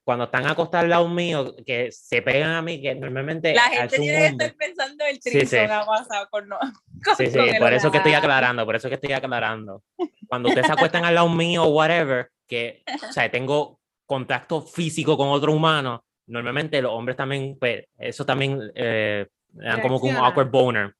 cuando 0.04 0.24
están 0.24 0.46
acostados 0.46 0.84
al 0.84 0.90
lado 0.90 1.08
mío, 1.08 1.54
que 1.66 1.90
se 1.92 2.22
pegan 2.22 2.50
a 2.52 2.62
mí, 2.62 2.80
que 2.80 2.94
normalmente 2.94 3.54
La 3.54 3.62
gente 3.64 3.98
tiene 3.98 4.18
que 4.18 4.26
estar 4.26 4.54
pensando 4.56 5.04
el 5.04 5.20
Sí, 5.20 5.30
trinzo 5.30 5.50
sí. 5.50 5.56
ha 5.58 5.84
pasado 5.84 6.28
con, 6.30 6.48
no, 6.48 6.58
con- 7.04 7.16
Sí, 7.16 7.26
sí, 7.26 7.38
con 7.38 7.58
por 7.58 7.72
eso 7.72 7.90
que 7.90 7.98
estoy 7.98 8.14
aclarando, 8.14 8.64
por 8.64 8.76
eso 8.76 8.88
que 8.88 8.94
estoy 8.94 9.12
aclarando. 9.12 9.82
Cuando 10.26 10.48
ustedes 10.48 10.66
se 10.66 10.72
acuestan 10.72 11.04
al 11.04 11.14
lado 11.14 11.28
mío 11.28 11.64
o 11.64 11.68
whatever, 11.68 12.30
que, 12.46 12.82
o 13.08 13.12
sea, 13.12 13.30
tengo 13.30 13.80
contacto 14.06 14.62
físico 14.62 15.16
con 15.16 15.28
otro 15.28 15.52
humano, 15.52 16.04
normalmente 16.26 16.80
los 16.82 16.92
hombres 16.92 17.16
también, 17.16 17.56
pues, 17.58 17.84
eso 17.98 18.24
también 18.24 18.60
eh, 18.74 19.26
dan 19.50 19.80
como 19.82 19.98
un 19.98 20.16
awkward 20.16 20.50
boner. 20.50 20.94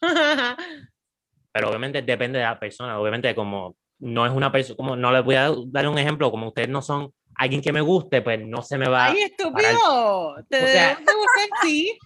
pero 1.52 1.68
obviamente 1.68 2.02
depende 2.02 2.38
de 2.38 2.44
la 2.44 2.58
persona, 2.58 2.98
obviamente 2.98 3.34
como 3.34 3.76
no 3.98 4.26
es 4.26 4.32
una 4.32 4.50
persona, 4.50 4.76
como 4.76 4.96
no 4.96 5.12
les 5.12 5.24
voy 5.24 5.36
a 5.36 5.50
dar 5.66 5.86
un 5.88 5.98
ejemplo, 5.98 6.30
como 6.30 6.48
ustedes 6.48 6.68
no 6.68 6.82
son 6.82 7.12
alguien 7.36 7.62
que 7.62 7.72
me 7.72 7.80
guste, 7.80 8.20
pues 8.22 8.40
no 8.44 8.62
se 8.62 8.76
me 8.78 8.88
va, 8.88 9.06
Ay, 9.06 9.22
estúpido. 9.22 10.34
Te 10.48 10.62
O 10.62 10.66
sea- 10.66 10.96
de 10.96 11.04
gustar, 11.04 11.48
sí. 11.62 11.98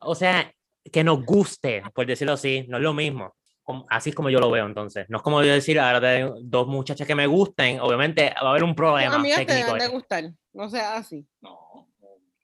o 0.00 0.14
sea, 0.14 0.52
que 0.92 1.02
nos 1.02 1.24
guste, 1.24 1.82
por 1.94 2.06
decirlo 2.06 2.34
así, 2.34 2.64
no 2.68 2.76
es 2.76 2.82
lo 2.82 2.92
mismo. 2.92 3.34
Como- 3.62 3.84
Así 3.90 4.10
es 4.10 4.14
como 4.16 4.30
yo 4.30 4.38
lo 4.38 4.48
veo 4.50 4.64
entonces. 4.66 5.06
No 5.08 5.16
es 5.16 5.22
como 5.24 5.42
yo 5.42 5.52
decir, 5.52 5.80
ahora 5.80 6.00
tengo 6.00 6.36
dos 6.42 6.68
muchachas 6.68 7.04
que 7.06 7.16
me 7.16 7.26
gusten, 7.26 7.80
obviamente 7.80 8.32
va 8.40 8.48
a 8.48 8.50
haber 8.50 8.62
un 8.62 8.74
problema 8.76 9.16
amigas 9.16 9.38
te 9.40 9.46
técnico. 9.46 9.72
deben 9.74 9.88
de 9.88 9.88
gustar. 9.94 10.24
No 10.52 10.68
sea 10.70 10.96
así. 10.96 11.26
No, 11.40 11.58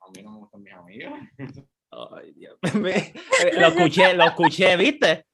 a 0.00 0.10
mí 0.16 0.22
no 0.22 0.30
me 0.32 0.38
gustan 0.38 0.62
mis 0.62 0.72
amigas. 0.74 1.12
Ay, 1.92 2.32
Dios. 2.34 2.58
Lo 3.60 3.66
escuché, 3.68 4.14
lo 4.14 4.24
escuché, 4.24 4.76
¿viste? 4.76 5.24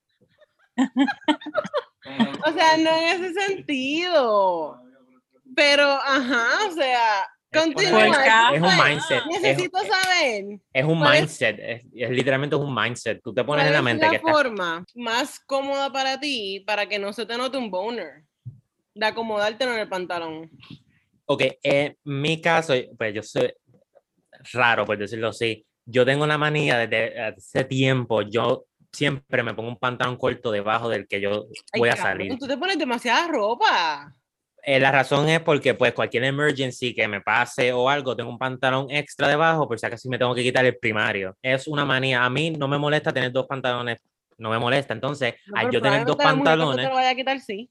O 2.46 2.52
sea, 2.52 2.76
no 2.78 2.90
en 2.90 3.24
ese 3.24 3.34
sentido. 3.34 4.80
Pero, 5.54 5.84
ajá, 5.84 6.66
o 6.68 6.72
sea, 6.72 7.26
Es 7.50 7.64
un 7.66 7.72
continúa. 7.72 8.02
mindset, 8.04 8.54
Es 8.54 8.62
un 8.62 8.84
mindset. 8.84 9.18
Es, 9.18 9.42
Necesito 9.42 9.78
saber 9.80 10.44
es 10.72 10.84
un 10.84 10.98
¿cuál 11.00 11.14
es- 11.14 11.20
mindset. 11.20 11.58
Es, 11.58 11.84
es 11.94 12.10
literalmente 12.10 12.56
un 12.56 12.74
mindset. 12.74 13.20
Tú 13.22 13.34
te 13.34 13.44
pones 13.44 13.66
en 13.66 13.72
la 13.72 13.78
es 13.78 13.84
mente 13.84 14.04
la 14.04 14.10
que 14.10 14.16
estás 14.16 14.32
forma 14.32 14.84
más 14.94 15.40
cómoda 15.40 15.90
para 15.92 16.18
ti 16.20 16.60
para 16.66 16.86
que 16.86 16.98
no 16.98 17.12
se 17.12 17.26
te 17.26 17.36
note 17.36 17.58
un 17.58 17.70
boner. 17.70 18.24
De 18.94 19.06
acomodártelo 19.06 19.74
en 19.74 19.80
el 19.80 19.88
pantalón. 19.88 20.50
Ok, 21.26 21.42
en 21.62 21.96
mi 22.04 22.40
caso, 22.40 22.72
pues 22.96 23.14
yo 23.14 23.22
soy 23.22 23.52
raro, 24.52 24.84
por 24.86 24.96
decirlo 24.98 25.28
así. 25.28 25.64
Yo 25.84 26.04
tengo 26.04 26.24
una 26.24 26.38
manía 26.38 26.78
desde 26.78 27.20
hace 27.20 27.64
tiempo. 27.64 28.22
Yo 28.22 28.64
siempre 28.92 29.42
me 29.42 29.54
pongo 29.54 29.68
un 29.68 29.78
pantalón 29.78 30.16
corto 30.16 30.50
debajo 30.50 30.88
del 30.88 31.06
que 31.06 31.20
yo 31.20 31.46
Ay, 31.72 31.80
voy 31.80 31.88
a 31.88 31.96
cabrón, 31.96 32.12
salir. 32.12 32.38
Tú 32.38 32.46
te 32.46 32.56
pones 32.56 32.78
demasiada 32.78 33.28
ropa. 33.28 34.14
Eh, 34.62 34.80
la 34.80 34.90
razón 34.90 35.28
es 35.28 35.40
porque, 35.40 35.74
pues, 35.74 35.94
cualquier 35.94 36.24
emergency 36.24 36.94
que 36.94 37.08
me 37.08 37.20
pase 37.20 37.72
o 37.72 37.88
algo, 37.88 38.16
tengo 38.16 38.30
un 38.30 38.38
pantalón 38.38 38.90
extra 38.90 39.28
debajo, 39.28 39.66
por 39.68 39.78
si 39.78 39.86
acaso 39.86 40.08
me 40.10 40.18
tengo 40.18 40.34
que 40.34 40.42
quitar 40.42 40.64
el 40.64 40.76
primario. 40.76 41.36
Es 41.40 41.66
una 41.68 41.84
manía. 41.84 42.24
A 42.24 42.30
mí 42.30 42.50
no 42.50 42.68
me 42.68 42.76
molesta 42.76 43.12
tener 43.12 43.32
dos 43.32 43.46
pantalones, 43.46 43.98
no 44.36 44.50
me 44.50 44.58
molesta. 44.58 44.92
Entonces, 44.92 45.34
No, 45.46 45.58
al 45.58 45.70
yo 45.70 45.80
tener 45.80 46.04
dos 46.04 46.16
pantalones, 46.16 46.84
te 46.84 46.90
lo 46.90 46.96
vaya 46.96 47.10
a 47.10 47.14
quitar, 47.14 47.40
sí. 47.40 47.70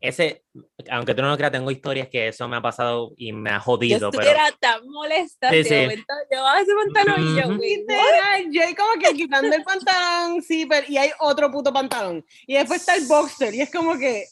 Ese, 0.00 0.44
aunque 0.90 1.14
tú 1.14 1.22
no 1.22 1.28
lo 1.30 1.36
creas, 1.36 1.50
tengo 1.52 1.70
historias 1.70 2.08
que 2.08 2.28
eso 2.28 2.46
me 2.48 2.56
ha 2.56 2.62
pasado 2.62 3.12
y 3.16 3.32
me 3.32 3.50
ha 3.50 3.54
Yo 3.54 3.60
jodido, 3.60 4.10
pero 4.10 4.22
estuviera 4.22 4.52
tan 4.60 4.88
molesta 4.88 5.50
Sí, 5.50 5.64
sí. 5.64 5.74
momento, 5.74 6.14
llevaba 6.30 6.60
ese 6.60 6.72
pantalón 6.74 7.20
y 7.20 7.34
yo, 7.40 7.48
Ujú. 7.48 7.60
"Wait, 7.60 7.84
what?". 7.88 8.52
Yo 8.52 8.62
como 8.76 8.92
que 9.02 9.14
quitando 9.14 9.54
el 9.56 9.64
pantalón, 9.64 10.42
sí, 10.42 10.66
pero 10.66 10.86
y 10.88 10.96
hay 10.98 11.10
otro 11.20 11.50
puto 11.50 11.72
pantalón. 11.72 12.24
Y 12.46 12.54
después 12.54 12.80
está 12.80 12.94
el 12.94 13.06
boxer, 13.06 13.54
y 13.54 13.60
es 13.62 13.70
como 13.72 13.98
que, 13.98 14.24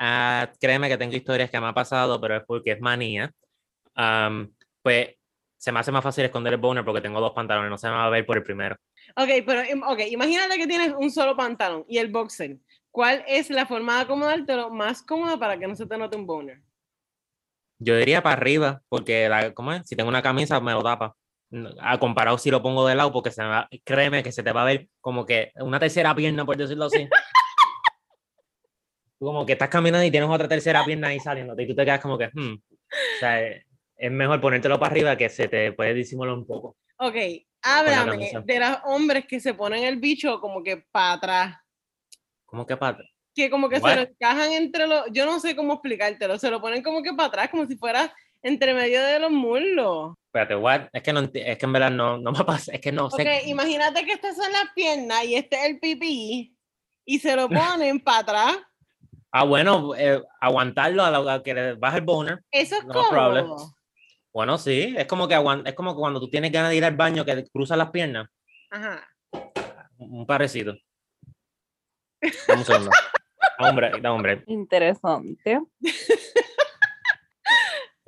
Ah, 0.00 0.48
créeme 0.60 0.88
que 0.88 0.96
tengo 0.96 1.16
historias 1.16 1.50
que 1.50 1.58
me 1.60 1.66
ha 1.66 1.74
pasado, 1.74 2.20
pero 2.20 2.36
es 2.36 2.44
porque 2.46 2.70
es 2.72 2.80
manía. 2.80 3.32
Am, 3.96 4.54
pues 4.80 5.16
se 5.56 5.72
me 5.72 5.80
hace 5.80 5.90
más 5.90 6.04
fácil 6.04 6.24
esconder 6.24 6.52
el 6.52 6.60
boner 6.60 6.84
porque 6.84 7.00
tengo 7.00 7.20
dos 7.20 7.32
pantalones, 7.32 7.68
no 7.68 7.76
se 7.78 7.88
me 7.88 7.94
va 7.94 8.04
a 8.06 8.10
ver 8.10 8.24
por 8.24 8.36
el 8.36 8.44
primero. 8.44 8.76
ok, 9.16 9.28
pero 9.44 9.62
ok, 9.88 10.00
imagínate 10.10 10.56
que 10.56 10.68
tienes 10.68 10.92
un 10.96 11.10
solo 11.10 11.36
pantalón 11.36 11.84
y 11.88 11.98
el 11.98 12.12
boxer. 12.12 12.58
¿Cuál 12.90 13.24
es 13.28 13.50
la 13.50 13.66
forma 13.66 13.96
de 13.96 14.02
acomodártelo 14.02 14.70
más 14.70 15.02
cómoda 15.02 15.38
para 15.38 15.58
que 15.58 15.66
no 15.68 15.76
se 15.76 15.86
te 15.86 15.96
note 15.98 16.16
un 16.16 16.26
boner? 16.26 16.60
Yo 17.78 17.96
diría 17.96 18.22
para 18.22 18.36
arriba, 18.36 18.82
porque 18.88 19.28
la, 19.28 19.52
¿cómo 19.54 19.72
es? 19.72 19.86
si 19.86 19.94
tengo 19.94 20.08
una 20.08 20.22
camisa 20.22 20.58
me 20.60 20.72
lo 20.72 20.82
tapa. 20.82 21.14
No, 21.50 21.70
A 21.80 21.98
comparado 21.98 22.36
si 22.36 22.50
lo 22.50 22.60
pongo 22.62 22.86
de 22.86 22.94
lado, 22.94 23.12
porque 23.12 23.30
se 23.30 23.42
me 23.42 23.48
va- 23.48 23.68
créeme 23.84 24.22
que 24.22 24.32
se 24.32 24.42
te 24.42 24.52
va 24.52 24.62
a 24.62 24.66
ver 24.66 24.88
como 25.00 25.24
que 25.24 25.52
una 25.56 25.78
tercera 25.78 26.14
pierna, 26.14 26.44
por 26.44 26.56
decirlo 26.56 26.86
así. 26.86 27.08
Tú 29.18 29.26
como 29.26 29.46
que 29.46 29.52
estás 29.52 29.68
caminando 29.68 30.04
y 30.04 30.10
tienes 30.10 30.28
otra 30.28 30.48
tercera 30.48 30.84
pierna 30.84 31.08
ahí 31.08 31.20
saliendo 31.20 31.54
y 31.60 31.66
tú 31.66 31.74
te 31.74 31.84
quedas 31.84 32.00
como 32.00 32.18
que, 32.18 32.28
hmm. 32.32 32.54
O 32.54 33.18
sea, 33.20 33.42
eh, 33.42 33.64
es 33.96 34.10
mejor 34.10 34.40
ponértelo 34.40 34.78
para 34.78 34.92
arriba 34.92 35.16
que 35.16 35.28
se 35.28 35.48
te 35.48 35.72
puede 35.72 35.94
disimular 35.94 36.34
un 36.34 36.46
poco. 36.46 36.76
Ok, 36.98 37.14
háblame 37.62 38.10
camisa. 38.10 38.40
de 38.40 38.60
los 38.60 38.78
hombres 38.84 39.26
que 39.26 39.40
se 39.40 39.54
ponen 39.54 39.84
el 39.84 39.96
bicho 39.96 40.40
como 40.40 40.62
que 40.62 40.84
para 40.90 41.12
atrás. 41.14 41.56
¿Cómo 42.48 42.66
que 42.66 42.76
para 42.76 42.98
que 43.34 43.50
como 43.50 43.68
que 43.68 43.78
What? 43.78 43.90
se 43.90 43.96
lo 43.96 44.02
encajan 44.02 44.52
entre 44.52 44.86
los, 44.86 45.04
yo 45.12 45.24
no 45.24 45.38
sé 45.38 45.54
cómo 45.54 45.74
explicártelo, 45.74 46.38
se 46.38 46.50
lo 46.50 46.60
ponen 46.60 46.82
como 46.82 47.02
que 47.02 47.12
para 47.12 47.28
atrás, 47.28 47.50
como 47.50 47.66
si 47.66 47.76
fuera 47.76 48.12
entre 48.42 48.74
medio 48.74 49.00
de 49.04 49.20
los 49.20 49.30
muslos. 49.30 50.16
Espérate, 50.26 50.56
what? 50.56 50.88
Es 50.92 51.02
que, 51.02 51.12
no, 51.12 51.20
es 51.20 51.30
que 51.30 51.66
en 51.66 51.72
verdad 51.72 51.90
no, 51.90 52.18
no 52.18 52.32
me 52.32 52.44
pasa, 52.44 52.72
es 52.72 52.80
que 52.80 52.90
no 52.90 53.10
sé. 53.10 53.22
Ok, 53.22 53.46
imagínate 53.46 54.04
que 54.04 54.12
estas 54.12 54.34
son 54.34 54.50
las 54.50 54.72
piernas 54.74 55.24
y 55.24 55.36
este 55.36 55.56
es 55.56 55.64
el 55.66 55.78
pipí 55.78 56.56
y 57.04 57.18
se 57.20 57.36
lo 57.36 57.48
ponen 57.48 58.00
para 58.00 58.18
atrás. 58.18 58.56
Ah, 59.30 59.44
bueno, 59.44 59.94
eh, 59.94 60.22
aguantarlo 60.40 61.04
a, 61.04 61.10
la, 61.10 61.34
a 61.34 61.42
que 61.42 61.52
le 61.52 61.74
baje 61.74 61.98
el 61.98 62.04
boner. 62.04 62.42
Eso 62.50 62.76
es 62.76 62.84
No 62.86 63.10
problem. 63.10 63.46
Bueno, 64.32 64.56
sí, 64.56 64.94
es 64.96 65.04
como 65.04 65.28
que 65.28 65.34
es 65.34 65.74
como 65.74 65.94
que 65.94 65.98
cuando 66.00 66.18
tú 66.18 66.30
tienes 66.30 66.50
ganas 66.50 66.70
de 66.70 66.76
ir 66.76 66.84
al 66.86 66.96
baño 66.96 67.26
que 67.26 67.44
cruzas 67.52 67.76
las 67.76 67.90
piernas, 67.90 68.26
Ajá. 68.70 69.06
un 69.98 70.24
parecido. 70.24 70.78
Dame 72.20 72.60
un 72.60 72.64
segundo. 72.64 72.90
Da 73.58 73.70
hombre, 73.70 73.90
da 74.00 74.12
hombre. 74.12 74.44
Interesante. 74.46 75.60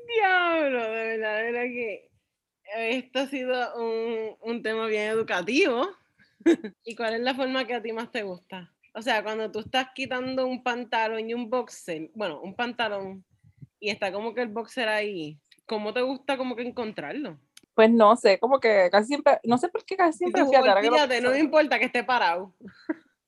Diablo, 0.07 0.83
de 0.83 0.91
verdad, 0.91 1.37
de 1.37 1.43
verdad 1.43 1.63
que 1.63 2.11
esto 2.77 3.21
ha 3.21 3.27
sido 3.27 3.77
un, 3.77 4.37
un 4.41 4.63
tema 4.63 4.87
bien 4.87 5.09
educativo. 5.11 5.89
¿Y 6.85 6.95
cuál 6.97 7.15
es 7.15 7.21
la 7.21 7.35
forma 7.35 7.67
que 7.67 7.75
a 7.75 7.83
ti 7.83 7.93
más 7.93 8.11
te 8.11 8.23
gusta? 8.23 8.73
O 8.95 9.03
sea, 9.03 9.23
cuando 9.23 9.51
tú 9.51 9.61
estás 9.61 9.89
quitando 9.95 10.47
un 10.47 10.63
pantalón 10.63 11.29
y 11.29 11.35
un 11.35 11.49
boxer, 11.49 12.11
bueno, 12.15 12.41
un 12.41 12.55
pantalón, 12.55 13.25
y 13.79 13.91
está 13.91 14.13
como 14.13 14.35
que 14.35 14.43
el 14.43 14.49
boxer 14.49 14.89
ahí, 14.89 15.39
¿cómo 15.67 15.93
te 15.93 16.03
gusta 16.03 16.37
como 16.37 16.57
que 16.57 16.63
encontrarlo? 16.63 17.39
Pues 17.75 17.91
no 17.91 18.17
sé, 18.17 18.39
como 18.39 18.59
que 18.59 18.89
casi 18.91 19.07
siempre, 19.09 19.39
no 19.45 19.59
sé 19.59 19.69
por 19.69 19.85
qué 19.85 19.97
casi 19.97 20.19
siempre, 20.19 20.43
tú, 20.43 20.51
fíjate, 20.51 20.81
que 20.81 20.89
olvídate, 20.89 21.21
no 21.21 21.31
me 21.31 21.39
importa 21.39 21.79
que 21.79 21.85
esté 21.85 22.03
parado. 22.03 22.55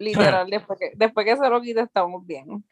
Literal, 0.02 0.48
después 0.50 0.78
que, 0.78 0.92
después 0.94 1.24
que 1.26 1.36
se 1.36 1.48
lo 1.48 1.60
quite 1.60 1.80
estamos 1.80 2.26
bien. 2.26 2.64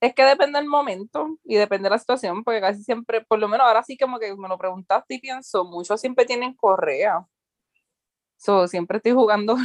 Es 0.00 0.14
que 0.14 0.22
depende 0.24 0.58
del 0.58 0.68
momento 0.68 1.38
y 1.44 1.56
depende 1.56 1.86
de 1.86 1.90
la 1.90 1.98
situación, 1.98 2.44
porque 2.44 2.60
casi 2.60 2.82
siempre, 2.84 3.20
por 3.22 3.38
lo 3.38 3.48
menos 3.48 3.66
ahora 3.66 3.82
sí 3.82 3.96
como 3.98 4.18
que 4.18 4.34
me 4.36 4.48
lo 4.48 4.56
preguntaste 4.56 5.14
y 5.14 5.20
pienso, 5.20 5.64
muchos 5.64 6.00
siempre 6.00 6.24
tienen 6.24 6.54
correa. 6.54 7.26
So, 8.36 8.68
siempre 8.68 8.98
estoy 8.98 9.12
jugando. 9.12 9.56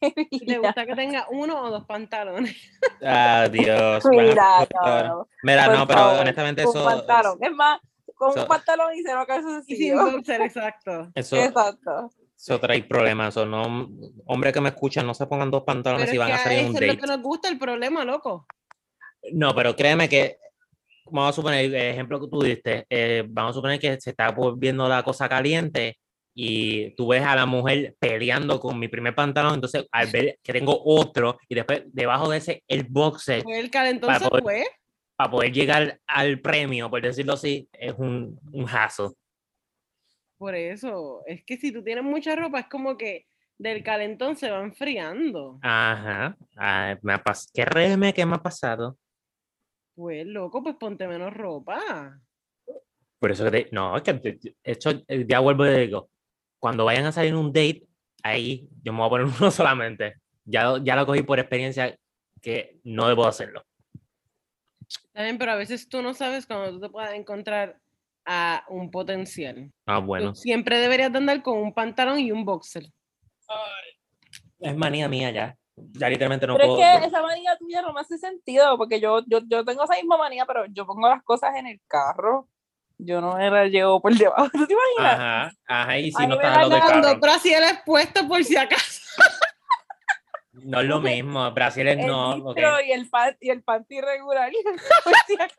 ¿Y 0.30 0.46
¿Te 0.46 0.58
gusta 0.58 0.86
que 0.86 0.94
tenga 0.94 1.26
uno 1.30 1.62
o 1.62 1.70
dos 1.70 1.84
pantalones? 1.84 2.56
Ah, 3.02 3.46
Dios. 3.52 4.04
Mira, 4.06 4.66
no, 4.72 5.28
Mira, 5.42 5.66
no, 5.68 5.86
pero 5.86 6.00
favor, 6.00 6.20
honestamente 6.20 6.64
un 6.64 6.70
eso. 6.70 6.82
pantalón. 6.84 7.38
Es 7.42 7.52
más, 7.52 7.78
con 8.14 8.30
eso- 8.30 8.42
un 8.42 8.48
pantalón 8.48 8.94
y 8.94 9.02
cero 9.02 9.26
Y 9.66 9.76
sin 9.76 9.96
boxer, 9.96 10.40
exacto. 10.40 11.10
Eso, 11.14 11.36
Exacto. 11.36 12.10
Eso 12.36 12.60
trae 12.60 12.82
problemas. 12.84 13.36
O 13.36 13.46
no, 13.46 13.88
hombres 14.26 14.52
que 14.52 14.60
me 14.60 14.68
escuchan, 14.70 15.06
no 15.06 15.14
se 15.14 15.26
pongan 15.26 15.50
dos 15.50 15.62
pantalones 15.64 16.10
es 16.12 16.18
van 16.18 16.32
a 16.32 16.34
a 16.36 16.38
salir 16.38 16.58
en 16.58 16.64
eso 16.66 16.70
un 16.70 16.76
es 16.76 16.80
lo 16.82 16.86
date. 16.88 17.00
que 17.00 17.06
nos 17.06 17.22
gusta 17.22 17.48
el 17.48 17.58
problema, 17.58 18.04
loco. 18.04 18.46
No, 19.32 19.54
pero 19.54 19.74
créeme 19.74 20.08
que, 20.08 20.38
vamos 21.06 21.30
a 21.30 21.32
suponer, 21.32 21.64
el 21.64 21.74
ejemplo 21.74 22.20
que 22.20 22.28
tú 22.28 22.42
diste, 22.42 22.86
eh, 22.90 23.24
vamos 23.26 23.50
a 23.50 23.54
suponer 23.54 23.80
que 23.80 24.00
se 24.00 24.10
está 24.10 24.30
volviendo 24.30 24.88
la 24.88 25.02
cosa 25.02 25.28
caliente 25.28 25.98
y 26.38 26.90
tú 26.94 27.08
ves 27.08 27.22
a 27.22 27.34
la 27.34 27.46
mujer 27.46 27.96
peleando 27.98 28.60
con 28.60 28.78
mi 28.78 28.88
primer 28.88 29.14
pantalón, 29.14 29.54
entonces 29.54 29.86
al 29.90 30.08
ver 30.08 30.38
que 30.42 30.52
tengo 30.52 30.78
otro 30.84 31.38
y 31.48 31.54
después 31.54 31.84
debajo 31.86 32.28
de 32.28 32.36
ese 32.38 32.62
el 32.68 32.84
boxer 32.84 33.42
Fue 33.42 33.58
el 33.58 33.70
calentón 33.70 34.08
Para 34.08 34.28
poder- 34.28 34.42
fue. 34.42 34.64
para 35.16 35.30
poder 35.30 35.52
llegar 35.52 35.98
al 36.06 36.40
premio, 36.40 36.90
por 36.90 37.00
decirlo 37.00 37.32
así, 37.32 37.66
es 37.72 37.94
un, 37.96 38.38
un 38.52 38.68
hassle. 38.68 39.08
Por 40.38 40.54
eso, 40.54 41.22
es 41.26 41.44
que 41.44 41.56
si 41.56 41.72
tú 41.72 41.82
tienes 41.82 42.04
mucha 42.04 42.36
ropa, 42.36 42.60
es 42.60 42.66
como 42.68 42.96
que 42.96 43.26
del 43.58 43.82
calentón 43.82 44.36
se 44.36 44.50
va 44.50 44.60
enfriando. 44.62 45.58
Ajá. 45.62 46.36
Ay, 46.56 46.96
me 47.02 47.14
ha 47.14 47.22
pas- 47.24 47.48
Créeme 47.54 48.12
que 48.12 48.26
me 48.26 48.34
ha 48.36 48.42
pasado. 48.42 48.98
Pues 49.94 50.26
loco, 50.26 50.62
pues 50.62 50.76
ponte 50.76 51.08
menos 51.08 51.32
ropa. 51.32 52.20
Por 53.18 53.30
eso 53.30 53.44
que 53.44 53.50
te- 53.50 53.68
no, 53.72 53.96
es 53.96 54.02
que 54.02 54.38
esto, 54.62 54.90
eh, 55.08 55.24
ya 55.26 55.40
vuelvo 55.40 55.66
y 55.66 55.70
digo, 55.86 56.10
cuando 56.58 56.84
vayan 56.84 57.06
a 57.06 57.12
salir 57.12 57.30
en 57.30 57.38
un 57.38 57.46
date, 57.52 57.86
ahí 58.22 58.68
yo 58.82 58.92
me 58.92 58.98
voy 58.98 59.06
a 59.06 59.10
poner 59.10 59.26
uno 59.40 59.50
solamente. 59.50 60.16
Ya, 60.44 60.64
lo- 60.64 60.84
ya 60.84 60.96
lo 60.96 61.06
cogí 61.06 61.22
por 61.22 61.38
experiencia 61.38 61.98
que 62.42 62.78
no 62.84 63.08
debo 63.08 63.26
hacerlo. 63.26 63.64
También, 65.14 65.38
pero 65.38 65.52
a 65.52 65.56
veces 65.56 65.88
tú 65.88 66.02
no 66.02 66.12
sabes 66.12 66.46
cuando 66.46 66.70
tú 66.72 66.80
te 66.80 66.90
puedas 66.90 67.14
encontrar 67.14 67.80
a 68.26 68.64
un 68.68 68.90
potencial. 68.90 69.70
Ah, 69.86 69.98
Tú 70.00 70.06
bueno. 70.06 70.34
siempre 70.34 70.78
deberías 70.78 71.12
de 71.12 71.18
andar 71.18 71.42
con 71.42 71.58
un 71.58 71.72
pantalón 71.72 72.18
y 72.18 72.32
un 72.32 72.44
boxer. 72.44 72.84
Es 74.58 74.76
manía 74.76 75.08
mía 75.08 75.30
ya. 75.30 75.56
Ya 75.76 76.08
literalmente 76.08 76.46
no 76.46 76.56
Pero 76.56 76.74
puedo. 76.74 76.82
es 76.82 77.00
que 77.00 77.06
esa 77.06 77.22
manía 77.22 77.56
tuya 77.58 77.82
no 77.82 77.92
me 77.92 78.00
hace 78.00 78.16
sentido, 78.18 78.76
porque 78.78 78.98
yo, 78.98 79.22
yo, 79.26 79.40
yo 79.46 79.64
tengo 79.64 79.84
esa 79.84 79.94
misma 79.94 80.16
manía, 80.16 80.46
pero 80.46 80.64
yo 80.66 80.86
pongo 80.86 81.08
las 81.08 81.22
cosas 81.22 81.54
en 81.56 81.66
el 81.66 81.80
carro. 81.86 82.48
Yo 82.98 83.20
no 83.20 83.34
me 83.36 83.50
las 83.50 83.70
llevo 83.70 84.00
por 84.00 84.14
debajo. 84.14 84.48
¿Tú 84.52 84.66
te 84.66 84.72
imaginas? 84.72 85.14
Ajá, 85.20 85.52
ajá, 85.66 85.98
y 85.98 86.10
si 86.10 86.22
Ahí 86.22 86.28
no 86.28 86.34
estás 86.36 86.60
del 86.60 86.70
van 86.70 86.80
carro. 87.02 87.20
Pero 87.20 87.32
así 87.32 87.52
él 87.52 87.62
es 87.64 87.78
puesto 87.84 88.26
por 88.26 88.42
si 88.42 88.56
acaso. 88.56 89.02
No 90.62 90.80
es 90.80 90.86
lo 90.86 91.00
mismo. 91.00 91.50
Brasil 91.52 91.86
es 91.88 91.98
el 91.98 92.06
no. 92.06 92.30
ok. 92.30 92.54
distro 92.54 92.80
y 92.80 92.92
el 92.92 93.08
pan, 93.10 93.36
y 93.40 93.50
el 93.50 93.62
panty 93.62 94.00
regular. 94.00 94.50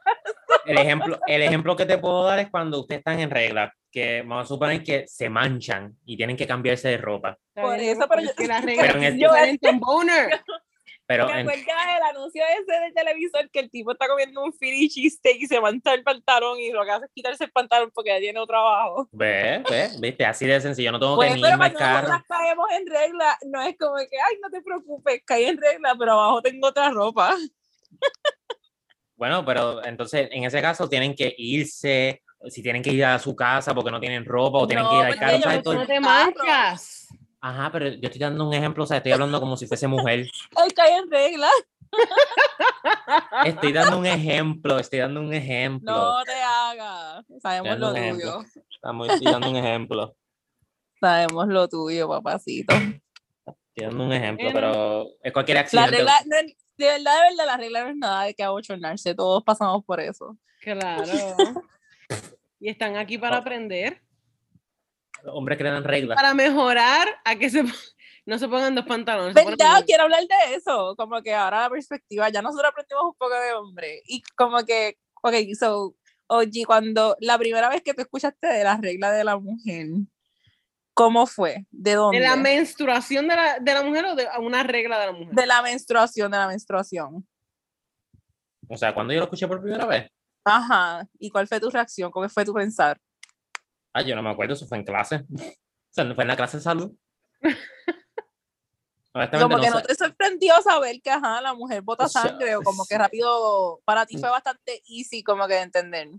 El 0.65 0.77
ejemplo, 0.77 1.19
el 1.27 1.41
ejemplo 1.43 1.75
que 1.75 1.86
te 1.86 1.97
puedo 1.97 2.23
dar 2.23 2.39
es 2.39 2.49
cuando 2.49 2.79
ustedes 2.81 2.99
están 2.99 3.19
en 3.19 3.29
regla, 3.29 3.73
que 3.91 4.21
vamos 4.21 4.45
a 4.45 4.47
suponer 4.47 4.83
que 4.83 5.05
se 5.07 5.29
manchan 5.29 5.95
y 6.05 6.17
tienen 6.17 6.36
que 6.36 6.45
cambiarse 6.45 6.89
de 6.89 6.97
ropa. 6.97 7.38
Por 7.53 7.79
eso, 7.79 8.05
pero 8.10 8.21
es 8.21 8.27
yo- 8.29 8.36
que 8.36 8.47
las 8.47 8.65
Pero 8.65 8.81
reglas 8.81 8.95
en 8.95 9.60
el- 9.62 9.79
boner. 9.79 10.41
Pero 11.08 11.26
¿Te 11.28 11.32
en- 11.32 11.39
acuerdas 11.39 11.65
el 11.98 12.04
anuncio 12.17 12.43
ese 12.62 12.80
del 12.82 12.93
televisor 12.93 13.50
que 13.50 13.60
el 13.62 13.72
tipo 13.72 13.93
está 13.93 14.08
comiendo 14.10 14.43
un 14.43 14.52
Philly 14.52 14.89
cheesesteak 14.89 15.38
y 15.39 15.48
se 15.48 15.62
mancha 15.62 15.93
el 15.93 16.04
pantalón 16.04 16.60
y 16.60 16.72
lo 16.72 16.84
que 16.84 16.91
hace 16.91 17.06
es 17.06 17.12
quitarse 17.13 17.46
el 17.46 17.52
pantalón 17.52 17.91
porque 17.93 18.10
ya 18.10 18.20
tiene 18.20 18.39
otro 18.39 18.58
abajo? 18.58 19.08
ve, 19.13 19.63
ve, 19.70 19.89
viste, 20.00 20.26
así 20.26 20.46
de 20.46 20.60
sencillo, 20.60 20.91
no 20.91 21.00
tengo 21.00 21.15
Pues, 21.15 21.30
que 21.30 21.36
ni 21.38 21.41
pero 21.41 21.54
irme 21.54 21.65
al 21.65 21.72
cuando 21.74 21.80
carro. 21.80 22.08
nosotras 22.10 22.24
caemos 22.28 22.67
en 22.72 22.88
regla, 22.88 23.38
no 23.46 23.62
es 23.62 23.78
como 23.80 23.96
que, 23.96 24.17
ay, 24.30 24.36
no 24.43 24.50
te 24.50 24.62
preocupes, 24.62 25.22
caí 25.26 25.46
en 25.46 25.58
regla, 25.62 25.96
pero 25.98 26.12
abajo 26.12 26.41
tengo 26.41 26.67
otra 26.67 26.89
ropa. 26.89 27.34
Bueno, 29.15 29.43
pero 29.46 29.84
entonces 29.86 30.28
en 30.32 30.43
ese 30.43 30.62
caso 30.62 30.88
tienen 30.89 31.15
que 31.15 31.34
irse, 31.38 32.22
si 32.50 32.62
tienen 32.62 32.84
que 32.84 32.91
ir 32.91 33.04
a 33.06 33.17
su 33.17 33.36
casa 33.36 33.74
porque 33.74 33.89
no 33.91 34.00
tienen 34.00 34.26
ropa 34.26 34.60
o 34.60 34.67
tienen 34.67 34.84
No, 34.86 34.91
que 34.91 34.98
ir 34.98 35.04
al 35.06 35.17
carro. 35.20 35.74
No 35.74 35.88
te 35.88 36.00
manchas. 36.00 37.08
Ajá, 37.47 37.71
pero 37.71 37.88
yo 37.88 37.99
estoy 38.01 38.19
dando 38.19 38.45
un 38.45 38.53
ejemplo, 38.53 38.83
o 38.83 38.88
sea, 38.88 38.97
estoy 38.97 39.13
hablando 39.13 39.39
como 39.39 39.55
si 39.55 39.67
fuese 39.67 39.88
mujer. 39.88 40.27
Ay, 40.57 40.69
caí 40.71 40.93
en 40.95 41.10
regla. 41.10 41.47
Estoy 43.45 43.71
dando 43.71 43.97
un 43.99 44.05
ejemplo, 44.05 44.77
estoy 44.79 44.99
dando 44.99 45.21
un 45.21 45.33
ejemplo. 45.33 45.91
No 45.93 46.23
te 46.25 46.33
hagas. 46.33 47.25
Sabemos 47.41 47.79
lo 47.79 47.93
tuyo. 47.93 48.39
Estamos, 48.69 49.10
estoy 49.10 49.31
dando 49.31 49.49
un 49.49 49.55
ejemplo. 49.55 50.15
Sabemos 50.99 51.47
lo 51.47 51.67
tuyo, 51.69 52.10
papacito. 52.10 52.73
Estoy 52.75 53.86
dando 53.86 54.03
un 54.03 54.12
ejemplo, 54.12 54.49
pero 54.51 55.07
es 55.23 55.31
cualquier 55.31 55.55
La 55.55 55.62
accidente. 55.62 55.91
regla, 55.97 56.13
no 56.25 56.36
es- 56.38 56.55
de 56.77 56.86
verdad, 56.86 57.15
de 57.15 57.29
verdad, 57.29 57.45
la 57.47 57.57
regla 57.57 57.83
no 57.86 57.89
es 57.89 57.95
nada 57.95 58.23
de 58.25 58.33
que 58.36 58.43
abochornarse. 58.43 59.15
Todos 59.15 59.43
pasamos 59.43 59.83
por 59.86 59.99
eso. 59.99 60.38
Claro. 60.62 61.03
Y 62.60 62.69
están 62.69 62.97
aquí 62.97 63.19
para 63.19 63.38
Oh. 63.38 63.41
aprender, 63.41 64.01
Hombres 65.27 65.57
que 65.57 65.63
le 65.63 65.71
dan 65.71 65.83
reglas. 65.83 66.15
para 66.15 66.33
mejorar 66.33 67.07
a 67.23 67.35
que 67.35 67.49
se, 67.49 67.63
no 68.25 68.37
se 68.37 68.47
pongan 68.47 68.75
dos 68.75 68.85
pantalones. 68.85 69.33
¿Verdad? 69.33 69.83
Quiero 69.85 70.03
hablar 70.03 70.21
de 70.21 70.55
eso. 70.55 70.95
Como 70.95 71.21
que 71.21 71.33
ahora 71.33 71.61
la 71.61 71.69
perspectiva, 71.69 72.29
ya 72.29 72.41
nosotros 72.41 72.71
aprendimos 72.71 73.05
un 73.05 73.15
poco 73.15 73.33
de 73.33 73.53
hombre. 73.53 74.01
Y 74.05 74.21
como 74.35 74.63
que, 74.65 74.97
ok, 75.21 75.33
so, 75.59 75.95
oye, 76.27 76.65
cuando 76.65 77.15
la 77.19 77.37
primera 77.37 77.69
vez 77.69 77.81
que 77.81 77.93
tú 77.93 78.01
escuchaste 78.01 78.47
de 78.47 78.63
la 78.63 78.77
regla 78.77 79.11
de 79.11 79.23
la 79.23 79.37
mujer, 79.37 79.87
¿cómo 80.93 81.25
fue? 81.25 81.65
¿De 81.71 81.93
dónde? 81.93 82.19
¿De 82.19 82.25
la 82.25 82.35
menstruación 82.35 83.27
de 83.27 83.35
la, 83.35 83.59
de 83.59 83.73
la 83.73 83.83
mujer 83.83 84.05
o 84.05 84.15
de 84.15 84.27
una 84.39 84.63
regla 84.63 84.99
de 84.99 85.05
la 85.07 85.11
mujer? 85.13 85.33
de 85.33 85.45
la 85.45 85.61
menstruación, 85.61 86.31
de 86.31 86.37
la 86.37 86.47
menstruación. 86.47 87.27
O 88.69 88.75
sea, 88.75 88.93
cuando 88.93 89.13
yo 89.13 89.19
lo 89.19 89.25
escuché 89.25 89.47
por 89.47 89.61
primera 89.61 89.85
vez, 89.85 90.09
Ajá. 90.47 91.05
¿Y 91.19 91.29
cuál 91.29 91.47
fue 91.47 91.59
tu 91.59 91.69
reacción? 91.69 92.09
¿Cómo 92.09 92.27
fue 92.29 92.45
tu 92.45 92.53
pensar? 92.53 92.97
Ah, 93.97 94.01
yo 94.03 94.15
no 94.15 94.21
me 94.23 94.29
acuerdo, 94.29 94.53
eso 94.53 94.67
fue 94.67 94.77
en 94.77 94.83
clase. 94.86 95.23
O 95.89 95.93
sea, 95.97 96.03
no 96.03 96.13
fue 96.13 96.25
en 96.25 96.27
la 96.27 96.36
clase 96.36 96.57
de 96.57 96.63
salud. 96.63 96.91
Como 99.31 99.47
no 99.49 99.60
que 99.62 99.67
sé. 99.67 99.71
no 99.71 99.81
te 99.81 99.95
sorprendió 99.95 100.62
saber 100.62 101.01
que, 101.01 101.10
ajá, 101.10 101.41
la 101.41 101.55
mujer 101.55 101.81
bota 101.81 102.05
O 102.05 102.10
sea, 102.10 102.23
sangre 102.23 102.55
o 102.55 102.62
como 102.62 102.86
que 102.86 102.97
rápido, 102.97 103.81
para 103.83 104.05
ti 104.05 104.17
fue 104.17 104.29
bastante 104.29 104.83
easy 104.88 105.23
como 105.23 105.47
que 105.47 105.55
de 105.55 105.62
entender. 105.62 106.10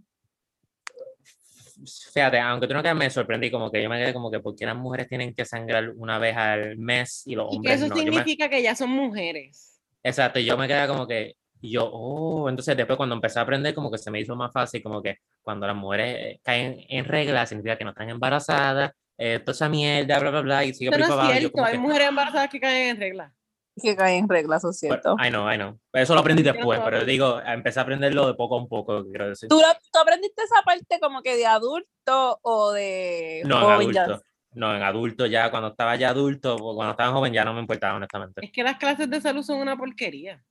Fíjate, 2.13 2.41
aunque 2.41 2.67
tú 2.67 2.75
no 2.75 2.81
creas, 2.81 2.97
me 2.97 3.09
sorprendí, 3.09 3.53
como 3.53 3.71
que 3.71 3.81
yo 3.81 3.89
me 3.89 3.99
quedé 3.99 4.13
como 4.13 4.33
que, 4.33 4.41
¿por 4.41 4.57
qué 4.57 4.67
las 4.67 4.75
mujeres 4.77 5.07
tienen 5.09 5.33
que 5.33 5.45
sangrar 5.45 5.91
una 5.91 6.19
vez 6.19 6.37
al 6.37 6.77
mes 6.77 7.23
y 7.27 7.37
los 7.37 7.47
Y 7.47 7.51
que 7.51 7.57
hombres 7.59 7.77
eso 7.77 7.89
no? 7.89 7.95
Yo 7.95 8.03
me- 8.03 8.11
significa 8.11 8.49
que 8.49 8.63
ya 8.63 8.75
son 8.75 8.91
mujeres. 8.91 9.81
Exacto, 10.03 10.41
yo 10.41 10.57
me 10.57 10.67
quedé 10.67 10.89
como 10.89 11.07
que, 11.07 11.37
y 11.61 11.73
yo, 11.73 11.85
oh, 11.91 12.49
entonces 12.49 12.77
después 12.77 12.97
cuando 12.97 13.15
empecé 13.15 13.39
a 13.39 13.43
aprender, 13.43 13.75
como 13.75 13.91
que 13.91 13.99
se 13.99 14.11
me 14.11 14.21
hizo 14.21 14.37
más 14.37 14.53
fácil, 14.53 14.83
como 14.83 15.03
que 15.03 15.17
cuando 15.43 15.67
las 15.67 15.77
mujeres 15.77 16.41
caen 16.43 16.85
en 16.89 17.05
regla, 17.05 17.47
significa 17.47 17.77
que 17.77 17.85
no 17.85 17.91
están 17.91 18.09
embarazadas, 18.11 18.93
eh, 19.17 19.41
toda 19.41 19.53
esa 19.53 19.69
mierda, 19.69 20.19
bla, 20.21 20.31
bla, 20.31 20.41
bla, 20.43 20.65
y 20.65 20.73
sigo 20.75 20.91
no 20.93 20.99
para 20.99 21.03
es 21.03 21.09
yo 21.33 21.39
cierto. 21.39 21.53
como 21.53 21.65
Hay 21.67 21.73
que, 21.73 21.79
mujeres 21.79 22.09
embarazadas 22.09 22.49
que 22.51 22.61
caen 22.61 22.91
en 22.91 22.97
regla. 23.01 23.35
Que 23.81 23.95
cae 23.97 24.17
en 24.17 24.29
reglas, 24.29 24.59
eso 24.65 24.71
es 24.71 24.81
bueno, 24.81 25.03
cierto. 25.03 25.17
I 25.25 25.29
know, 25.31 25.53
I 25.53 25.57
know. 25.57 25.79
Eso 25.93 26.15
lo 26.15 26.21
aprendí 26.21 26.43
no 26.43 26.53
después, 26.53 26.81
pero 26.85 27.05
digo, 27.05 27.41
empecé 27.41 27.79
a 27.79 27.83
aprenderlo 27.83 28.27
de 28.27 28.35
poco 28.35 28.57
a 28.57 28.59
un 28.59 28.69
poco, 28.69 29.05
quiero 29.05 29.29
decir. 29.29 29.49
¿Tú, 29.49 29.57
lo- 29.57 29.75
tú 29.93 29.99
aprendiste 30.01 30.43
esa 30.43 30.63
parte 30.65 30.99
como 31.01 31.23
que 31.23 31.37
de 31.37 31.47
adulto 31.47 32.39
o 32.43 32.73
de 32.73 33.43
No, 33.45 33.59
en 33.61 33.65
joven 33.65 33.93
ya? 33.93 34.03
adulto. 34.05 34.25
No, 34.53 34.75
en 34.75 34.83
adulto 34.83 35.27
ya, 35.27 35.51
cuando 35.51 35.69
estaba 35.69 35.95
ya 35.97 36.09
adulto, 36.09 36.57
o 36.57 36.75
cuando 36.75 36.93
estaba 36.93 37.13
joven 37.13 37.33
ya 37.33 37.45
no 37.45 37.53
me 37.55 37.61
importaba, 37.61 37.97
honestamente. 37.97 38.45
Es 38.45 38.51
que 38.51 38.63
las 38.63 38.79
clases 38.79 39.09
de 39.11 39.21
salud 39.21 39.43
son 39.43 39.59
una 39.61 39.77
porquería. 39.77 40.43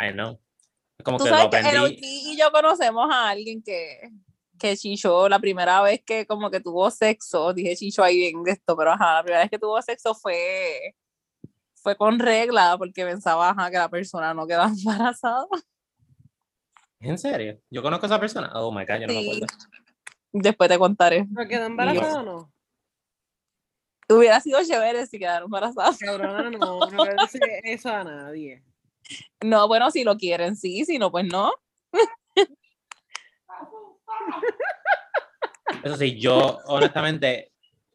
I 0.00 0.12
know. 0.12 0.38
Como 1.04 1.18
Tú 1.18 1.24
que 1.24 1.30
lo 1.30 1.36
sabes 1.36 1.62
que 1.62 1.70
el. 1.70 1.78
OG 1.78 1.98
y 2.00 2.36
yo 2.38 2.50
conocemos 2.50 3.08
a 3.12 3.28
alguien 3.30 3.62
que, 3.62 4.10
que 4.58 4.76
chichó 4.76 5.28
la 5.28 5.38
primera 5.38 5.80
vez 5.82 6.02
que 6.04 6.26
como 6.26 6.50
que 6.50 6.60
tuvo 6.60 6.90
sexo, 6.90 7.52
dije 7.54 7.76
chicho 7.76 8.02
ahí 8.02 8.16
bien 8.16 8.42
de 8.42 8.52
esto, 8.52 8.76
pero 8.76 8.92
ajá, 8.92 9.14
la 9.14 9.22
primera 9.22 9.42
vez 9.42 9.50
que 9.50 9.58
tuvo 9.58 9.80
sexo 9.80 10.14
fue, 10.14 10.94
fue 11.74 11.96
con 11.96 12.18
regla 12.18 12.76
porque 12.76 13.04
pensaba 13.04 13.50
ajá, 13.50 13.70
que 13.70 13.78
la 13.78 13.88
persona 13.88 14.34
no 14.34 14.46
quedaba 14.46 14.70
embarazada. 14.78 15.46
¿En 17.00 17.16
serio? 17.16 17.60
Yo 17.70 17.80
conozco 17.80 18.06
a 18.06 18.08
esa 18.08 18.20
persona. 18.20 18.50
Oh 18.54 18.72
my 18.72 18.84
god, 18.84 19.00
yo 19.00 19.06
no 19.06 19.14
me 19.14 19.20
acuerdo. 19.20 19.46
Después 20.32 20.68
te 20.68 20.78
contaré. 20.78 21.26
¿Pero 21.32 21.48
quedó 21.48 21.66
embarazada 21.66 22.20
o 22.20 22.22
no? 22.24 22.52
Hubiera 24.10 24.40
sido 24.40 24.58
chévere 24.64 25.06
si 25.06 25.18
quedara 25.18 25.44
embarazada. 25.44 25.94
Cabrona, 25.98 26.50
no, 26.50 26.80
no 26.80 27.04
le 27.04 27.14
dice 27.20 27.60
eso 27.62 27.90
a 27.90 28.02
nadie. 28.02 28.64
No, 29.42 29.68
bueno, 29.68 29.90
si 29.90 30.04
lo 30.04 30.16
quieren, 30.16 30.56
sí, 30.56 30.84
si 30.84 30.98
no, 30.98 31.10
pues 31.10 31.24
no. 31.24 31.52
Eso 35.82 35.96
sí, 35.96 36.18
yo 36.18 36.58
honestamente, 36.66 37.52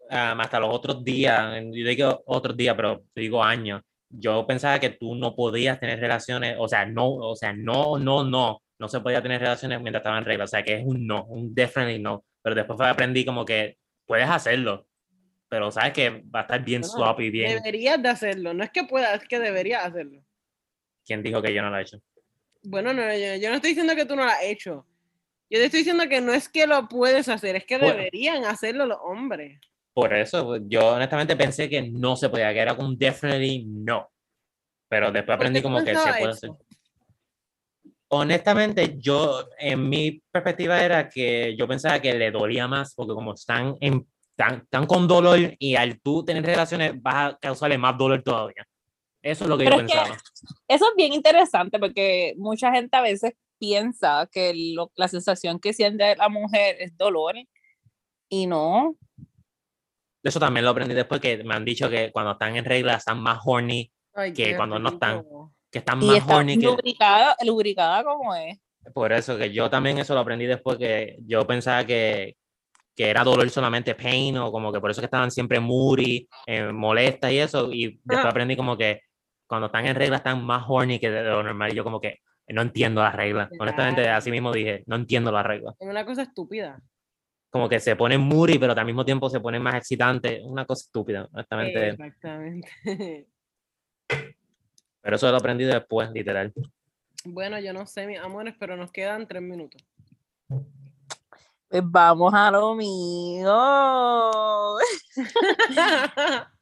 am, 0.10 0.40
hasta 0.40 0.60
los 0.60 0.74
otros 0.74 1.04
días, 1.04 1.62
yo 1.72 1.88
digo 1.88 2.24
otros 2.26 2.56
días, 2.56 2.76
pero 2.76 3.04
digo 3.16 3.44
años, 3.44 3.82
yo 4.10 4.46
pensaba 4.46 4.80
que 4.80 4.92
tú 4.92 5.16
no 5.16 5.36
podías 5.36 5.80
tener 5.80 6.00
relaciones, 6.00 6.56
o 6.60 6.68
sea, 6.68 6.86
no, 6.86 7.10
o 7.10 7.36
sea, 7.36 7.54
no, 7.54 7.98
no, 7.98 8.24
no, 8.24 8.62
no 8.80 8.88
se 8.88 9.02
podía 9.02 9.22
tener 9.22 9.42
relaciones 9.42 9.82
mientras 9.82 10.02
estaba 10.02 10.18
en 10.20 10.26
regla, 10.26 10.46
o 10.46 10.48
sea, 10.48 10.64
que 10.64 10.76
es 10.76 10.86
un 10.86 11.06
no, 11.08 11.26
un 11.26 11.54
definitely 11.54 12.00
no, 12.00 12.24
pero 12.42 12.56
después 12.56 12.80
aprendí 12.82 13.26
como 13.26 13.44
que 13.44 13.78
puedes 14.06 14.30
hacerlo, 14.30 14.86
pero 15.50 15.72
sabes 15.72 15.94
que 15.94 16.10
va 16.10 16.40
a 16.40 16.42
estar 16.42 16.64
bien 16.64 16.82
Bueno, 16.82 16.96
sloppy, 16.96 17.30
bien. 17.30 17.56
Deberías 17.56 18.02
de 18.02 18.10
hacerlo. 18.10 18.56
No 18.56 18.64
es 18.64 18.72
que 18.72 18.86
puedas, 18.86 19.22
es 19.22 19.28
que 19.28 19.40
deberías 19.40 19.86
hacerlo. 19.86 20.24
¿Quién 21.06 21.24
dijo 21.24 21.42
que 21.42 21.54
yo 21.54 21.62
no 21.62 21.70
lo 21.70 21.78
he 21.78 21.82
hecho? 21.82 22.00
Bueno, 22.64 22.94
no, 22.94 23.02
yo, 23.02 23.36
yo 23.36 23.50
no 23.50 23.56
estoy 23.56 23.72
diciendo 23.72 23.96
que 23.96 24.06
tú 24.06 24.16
no 24.16 24.24
lo 24.24 24.30
has 24.30 24.44
hecho. 24.44 24.86
Yo 25.50 25.60
te 25.60 25.66
estoy 25.66 25.80
diciendo 25.82 26.08
que 26.10 26.22
no 26.22 26.34
es 26.34 26.50
que 26.50 26.66
lo 26.66 26.88
puedes 26.88 27.30
hacer, 27.30 27.56
es 27.56 27.66
que 27.66 27.78
Bueno. 27.78 27.96
deberían 27.96 28.46
hacerlo 28.46 28.86
los 28.86 28.98
hombres. 29.04 29.60
Por 29.94 30.14
eso, 30.14 30.46
pues, 30.46 30.62
yo 30.66 30.94
honestamente 30.94 31.36
pensé 31.36 31.70
que 31.70 31.84
no 31.84 32.16
se 32.16 32.30
podía, 32.30 32.52
que 32.54 32.60
era 32.60 32.74
un 32.74 32.98
definitely 32.98 33.66
no. 33.66 34.10
Pero 34.90 35.12
después 35.12 35.38
¿Por 35.38 35.46
aprendí 35.46 35.62
como 35.62 35.84
que 35.84 35.96
se 35.96 36.14
puede 36.14 36.32
hacer. 36.32 36.50
Honestamente, 38.10 38.96
yo, 38.98 39.48
en 39.58 39.90
mi 39.90 40.22
perspectiva 40.32 40.84
era 40.84 41.10
que 41.10 41.56
yo 41.56 41.68
pensaba 41.68 42.00
que 42.00 42.14
le 42.14 42.32
dolía 42.32 42.68
más 42.68 42.94
porque 42.96 43.14
como 43.14 43.34
están, 43.34 43.76
en, 43.82 44.08
están, 44.30 44.62
están 44.64 44.86
con 44.86 45.08
dolor 45.08 45.40
y 45.58 45.76
al 45.76 46.00
tú 46.00 46.24
tener 46.24 46.44
relaciones 46.44 47.00
vas 47.02 47.34
a 47.34 47.38
causarle 47.38 47.78
más 47.78 47.98
dolor 47.98 48.22
todavía. 48.22 48.66
Eso 49.24 49.46
es 49.46 49.50
lo 49.50 49.58
que 49.58 49.64
Pero 49.64 49.78
yo 49.80 49.86
es 49.86 49.92
que- 49.92 49.98
pensaba. 49.98 50.18
Eso 50.68 50.86
es 50.90 50.96
bien 50.96 51.14
interesante 51.14 51.80
porque 51.80 52.36
mucha 52.38 52.72
gente 52.72 52.96
a 52.98 53.02
veces 53.02 53.34
piensa 53.58 54.28
que 54.32 54.54
lo- 54.76 54.92
la 54.96 55.08
sensación 55.08 55.60
que 55.60 55.74
siente 55.74 56.16
la 56.18 56.30
mujer 56.30 56.76
es 56.80 56.96
dolor 56.98 57.36
y 58.30 58.46
no. 58.48 58.96
Eso 60.24 60.40
también 60.40 60.64
lo 60.66 60.72
aprendí 60.72 60.94
después 60.94 61.20
que 61.22 61.44
me 61.44 61.54
han 61.56 61.66
dicho 61.66 61.90
que 61.90 62.12
cuando 62.12 62.32
están 62.34 62.56
en 62.56 62.66
regla 62.66 62.96
están 62.96 63.22
más 63.22 63.40
horny, 63.44 63.92
Ay, 64.16 64.32
Que 64.32 64.56
cuando 64.56 64.78
no 64.78 64.90
están. 64.90 65.24
que 65.72 65.80
están 65.80 66.02
Y 66.04 66.06
más 66.06 66.18
está 66.18 66.38
horny 66.38 66.60
que... 66.60 66.66
lubricada, 66.68 67.36
lubricada 67.44 68.04
como 68.04 68.36
es. 68.36 68.60
Por 68.94 69.12
eso 69.12 69.38
que 69.38 69.52
yo 69.52 69.70
también 69.72 69.98
eso 69.98 70.14
lo 70.14 70.20
aprendí 70.20 70.46
después 70.46 70.78
que 70.78 71.18
yo 71.26 71.48
pensaba 71.48 71.84
que, 71.86 72.36
que 72.96 73.10
era 73.10 73.24
dolor 73.24 73.50
solamente 73.50 73.96
pain 73.96 74.38
o 74.38 74.52
como 74.52 74.72
que 74.72 74.80
por 74.80 74.92
eso 74.92 75.02
que 75.02 75.06
estaban 75.06 75.32
siempre 75.32 75.60
moody, 75.60 76.28
eh, 76.46 76.72
molestas 76.72 77.32
y 77.32 77.40
eso. 77.40 77.72
Y 77.72 78.00
después 78.04 78.20
Ah. 78.26 78.30
aprendí 78.30 78.56
como 78.56 78.78
que 78.78 79.00
cuando 79.54 79.68
están 79.68 79.86
en 79.86 79.96
regla 79.96 80.18
están 80.18 80.44
más 80.44 80.66
horny 80.68 81.00
que 81.00 81.12
de 81.12 81.22
lo 81.26 81.44
normal. 81.44 81.72
Y 81.72 81.76
yo 81.76 81.84
como 81.84 82.02
que 82.02 82.22
no 82.48 82.64
entiendo 82.64 83.04
las 83.04 83.16
reglas. 83.16 83.52
Honestamente, 83.60 84.10
así 84.10 84.32
mismo 84.32 84.52
dije, 84.52 84.84
no 84.88 84.96
entiendo 84.96 85.32
las 85.32 85.46
reglas. 85.46 85.76
Es 85.80 85.88
una 85.88 86.04
cosa 86.04 86.24
estúpida. 86.24 86.82
Como 87.52 87.70
que 87.70 87.80
se 87.80 87.96
ponen 87.96 88.20
moody, 88.22 88.58
pero 88.58 88.74
al 88.74 88.84
mismo 88.84 89.06
tiempo 89.06 89.30
se 89.30 89.40
ponen 89.40 89.62
más 89.62 89.76
excitantes. 89.76 90.42
Una 90.44 90.66
cosa 90.66 90.86
estúpida, 90.88 91.30
honestamente. 91.32 91.90
Exactamente. 91.90 92.68
Pero 95.02 95.18
eso 95.18 95.30
lo 95.30 95.38
aprendí 95.38 95.66
después, 95.66 96.10
literal. 96.12 96.52
bueno, 97.26 97.60
yo 97.60 97.74
no 97.74 97.86
sé, 97.86 98.08
mis 98.08 98.20
amores, 98.20 98.56
pero 98.58 98.78
nos 98.78 98.90
quedan 98.90 99.28
tres 99.28 99.42
minutos. 99.42 99.86
Pues 101.68 101.84
vamos 101.84 102.34
a 102.34 102.50
lo 102.50 102.74
mío. 102.74 103.54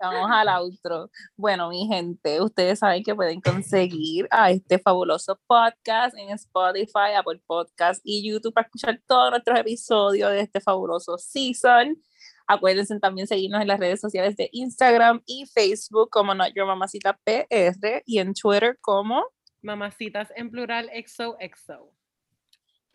Vamos 0.00 0.30
al 0.30 0.48
outro. 0.48 1.10
Bueno, 1.36 1.68
mi 1.70 1.86
gente, 1.88 2.40
ustedes 2.40 2.78
saben 2.78 3.02
que 3.02 3.16
pueden 3.16 3.40
conseguir 3.40 4.28
a 4.30 4.52
este 4.52 4.78
fabuloso 4.78 5.40
podcast 5.46 6.16
en 6.16 6.30
Spotify, 6.30 7.14
Apple 7.16 7.40
Podcast 7.46 8.00
y 8.04 8.30
YouTube 8.30 8.54
para 8.54 8.66
escuchar 8.66 9.02
todos 9.08 9.30
nuestros 9.30 9.58
episodios 9.58 10.30
de 10.30 10.40
este 10.40 10.60
fabuloso 10.60 11.18
season. 11.18 12.00
Acuérdense 12.46 12.98
también 13.00 13.26
seguirnos 13.26 13.60
en 13.60 13.66
las 13.66 13.80
redes 13.80 14.00
sociales 14.00 14.36
de 14.36 14.48
Instagram 14.52 15.20
y 15.26 15.46
Facebook 15.46 16.10
como 16.10 16.32
Not 16.32 16.54
Your 16.54 16.66
Mamacita 16.66 17.18
PR 17.24 18.02
y 18.06 18.20
en 18.20 18.34
Twitter 18.34 18.78
como. 18.80 19.24
Mamacitas 19.62 20.32
en 20.36 20.50
plural, 20.50 20.88
exo. 20.92 21.36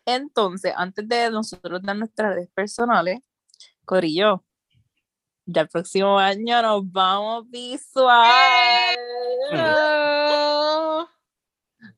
Entonces, 0.06 0.74
antes 0.76 1.08
de 1.08 1.30
nosotros 1.30 1.82
dar 1.84 1.98
nuestras 1.98 2.34
redes 2.34 2.50
personales, 2.54 3.20
Corillo, 3.86 4.46
ya 5.46 5.62
el 5.62 5.68
próximo 5.70 6.18
año 6.20 6.62
nos 6.62 6.92
vamos 6.92 7.50
visual. 7.50 8.26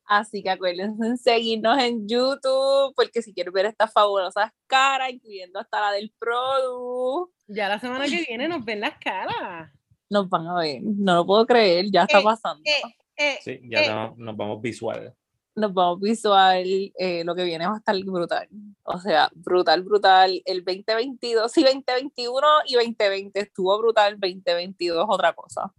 Así 0.07 0.43
que 0.43 0.49
acuérdense 0.51 1.05
en 1.05 1.17
seguirnos 1.17 1.79
en 1.79 2.07
YouTube, 2.07 2.93
porque 2.95 3.21
si 3.21 3.33
quieren 3.33 3.51
ver 3.53 3.65
estas 3.65 3.91
fabulosas 3.91 4.51
caras, 4.67 5.09
incluyendo 5.11 5.59
hasta 5.59 5.79
la 5.81 5.91
del 5.91 6.13
Produ, 6.19 7.31
Ya 7.47 7.69
la 7.69 7.79
semana 7.79 8.05
que 8.05 8.23
viene 8.27 8.47
nos 8.47 8.63
ven 8.63 8.81
las 8.81 8.97
caras. 8.99 9.71
nos 10.09 10.29
van 10.29 10.47
a 10.47 10.55
ver. 10.59 10.81
No 10.83 11.15
lo 11.15 11.25
puedo 11.25 11.45
creer, 11.47 11.85
ya 11.91 12.03
está 12.03 12.19
Eh, 12.19 12.23
pasando. 12.23 12.61
Eh, 12.63 12.81
eh, 13.17 13.37
Sí, 13.43 13.59
ya 13.63 13.79
Eh. 13.83 13.89
nos, 13.89 14.17
nos 14.17 14.37
vamos 14.37 14.61
visual. 14.61 15.13
Nos 15.55 15.73
vamos 15.73 16.01
visual, 16.01 16.65
eh, 16.97 17.23
lo 17.23 17.33
que 17.33 17.45
viene 17.45 17.65
va 17.65 17.75
a 17.75 17.77
estar 17.77 17.95
brutal. 18.03 18.47
O 18.83 18.99
sea, 18.99 19.29
brutal, 19.33 19.83
brutal. 19.83 20.41
El 20.45 20.65
2022, 20.65 21.51
sí, 21.51 21.63
2021 21.63 22.45
y 22.67 22.75
2020 22.75 23.39
estuvo 23.39 23.77
brutal, 23.77 24.19
2022 24.19 25.05
otra 25.07 25.33
cosa. 25.33 25.73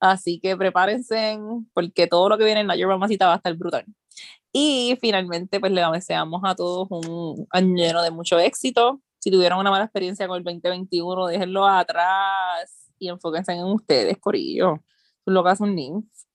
Así 0.00 0.40
que 0.40 0.56
prepárense 0.56 1.38
porque 1.74 2.06
todo 2.06 2.28
lo 2.28 2.38
que 2.38 2.44
viene 2.44 2.60
en 2.60 2.66
la 2.68 2.76
va 2.86 3.34
a 3.34 3.36
estar 3.36 3.54
brutal. 3.56 3.84
Y 4.52 4.96
finalmente, 5.00 5.60
pues 5.60 5.72
le 5.72 5.82
deseamos 5.92 6.42
a 6.44 6.54
todos 6.54 6.88
un 6.90 7.46
año 7.50 7.76
lleno 7.76 8.02
de 8.02 8.10
mucho 8.10 8.38
éxito. 8.38 9.00
Si 9.18 9.30
tuvieron 9.30 9.58
una 9.58 9.70
mala 9.70 9.84
experiencia 9.84 10.26
con 10.28 10.38
el 10.38 10.44
2021, 10.44 11.26
déjenlo 11.26 11.66
atrás 11.66 12.90
y 12.98 13.08
enfóquense 13.08 13.52
en 13.52 13.64
ustedes, 13.64 14.18
Corillo. 14.18 14.82
Locas 15.26 15.58
son 15.58 15.74
ninjas. 15.74 16.27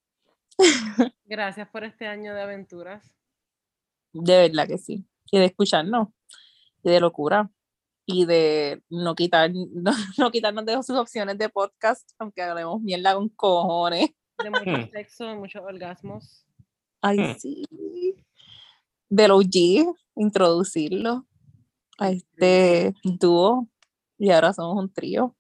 gracias 1.26 1.68
por 1.70 1.84
este 1.84 2.08
año 2.08 2.34
de 2.34 2.42
aventuras. 2.42 3.16
De 4.14 4.48
verdad 4.50 4.68
que 4.68 4.78
sí. 4.78 5.06
Y 5.32 5.40
de 5.40 5.46
escucharnos. 5.46 6.10
Y 6.84 6.90
de 6.92 7.00
locura. 7.00 7.50
Y 8.06 8.26
de 8.26 8.84
no, 8.90 9.16
quitar, 9.16 9.52
no, 9.74 9.92
no 10.18 10.32
quitarnos 10.32 10.66
de 10.66 10.74
sus 10.84 10.98
opciones 10.98 11.38
de 11.38 11.50
podcast, 11.50 12.12
aunque 12.20 12.42
hablemos 12.42 12.82
mierda 12.82 13.16
con 13.16 13.30
cojones. 13.30 14.10
De 14.44 14.50
mucho 14.50 14.64
Hmm. 14.66 14.90
sexo, 14.92 15.26
de 15.26 15.36
muchos 15.36 15.62
orgasmos. 15.64 16.46
Ay, 17.02 17.18
Hmm. 17.20 17.36
sí. 17.40 17.66
Del 19.10 19.32
OG, 19.32 19.96
introducirlo 20.16 21.26
a 22.00 22.10
este 22.10 22.94
dúo. 23.04 23.68
Y 24.18 24.32
ahora 24.32 24.54
somos 24.54 24.78
un 24.84 24.92
trío. 24.92 25.36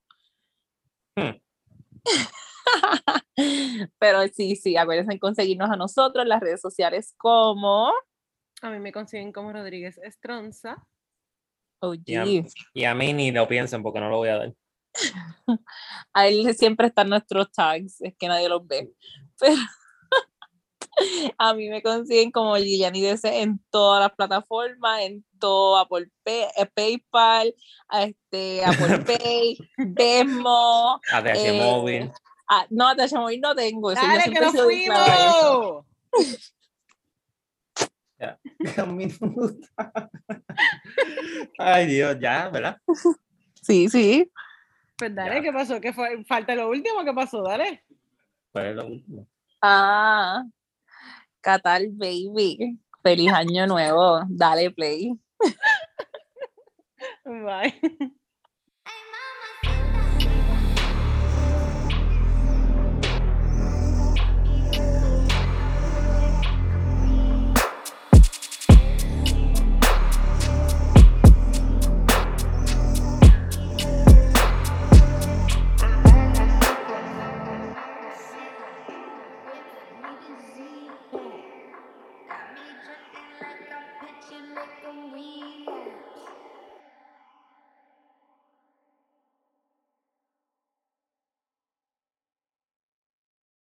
Pero 3.99 4.28
sí, 4.28 4.56
sí, 4.56 4.78
acuérdense 4.78 5.13
en 5.13 5.19
conseguirnos 5.19 5.69
a 5.69 5.76
nosotros 5.76 6.23
en 6.23 6.30
las 6.30 6.41
redes 6.41 6.62
sociales 6.62 7.13
como 7.17 7.91
A 8.62 8.69
mí 8.69 8.80
me 8.80 8.91
consiguen 8.91 9.32
como 9.32 9.52
Rodríguez 9.52 9.97
Estronza. 9.99 10.78
OG. 11.80 12.04
Ya. 12.06 12.23
Y 12.73 12.86
a 12.86 12.95
mí 12.95 13.13
ni 13.13 13.32
lo 13.32 13.47
piensen 13.47 13.84
porque 13.84 13.99
no 13.99 14.10
lo 14.10 14.17
voy 14.17 14.30
a 14.30 14.38
dar. 14.38 14.54
a 16.13 16.28
él 16.28 16.54
siempre 16.56 16.88
están 16.88 17.10
nuestros 17.10 17.52
tags, 17.52 18.02
es 18.02 18.15
que 18.17 18.28
nadie 18.28 18.47
los 18.47 18.65
ve. 18.65 18.91
Pero 19.39 19.58
a 21.38 21.54
mí 21.54 21.69
me 21.69 21.82
consiguen 21.82 22.32
como 22.32 22.58
Liliani 22.58 23.02
DC 23.02 23.41
en 23.41 23.60
todas 23.69 24.02
las 24.02 24.13
plataformas, 24.15 25.02
en 25.02 25.26
todo 25.39 25.78
Apple 25.78 26.08
Pay, 26.23 26.45
eh, 26.58 26.65
PayPal, 26.73 27.56
a 27.88 28.04
este, 28.04 28.63
Apple 28.63 28.99
Pay, 28.99 29.58
Venmo. 29.78 30.99
ATH 31.12 31.36
Eh, 31.36 31.60
móvil. 31.60 32.12
Ah, 32.50 32.66
no, 32.70 32.88
Atasha 32.88 33.20
Móvil 33.20 33.42
no 33.42 33.56
tengo. 33.56 33.92
eso, 33.92 34.02
¡Dale, 34.02 34.24
que 34.32 34.40
nos 34.40 34.52
sido 34.52 34.68
bien 34.68 34.86
clara 34.92 35.06
de 35.06 35.30
eso. 35.30 35.86
fuimos! 36.12 36.44
Ay, 41.58 41.88
Dios, 41.88 42.18
ya, 42.20 42.50
¿verdad? 42.50 42.78
Sí, 43.62 43.90
sí. 43.90 44.32
Pues 44.98 45.14
dale, 45.16 45.36
Ya. 45.36 45.42
¿qué 45.42 45.52
pasó? 45.54 45.82
¿Qué 45.82 45.94
fue? 45.94 46.24
Falta 46.26 46.56
lo 46.56 46.70
último, 46.70 47.04
¿qué 47.04 47.14
pasó? 47.14 47.42
Dale. 47.44 47.84
Pues 48.52 48.76
lo 48.76 48.86
último. 48.86 49.28
Ah, 49.62 50.44
Qatar 51.42 51.82
Baby. 51.92 52.80
Feliz 53.02 53.32
año 53.34 53.68
nuevo. 53.68 54.22
Dale 54.30 54.72
play. 54.72 55.12
Bye. 57.26 58.14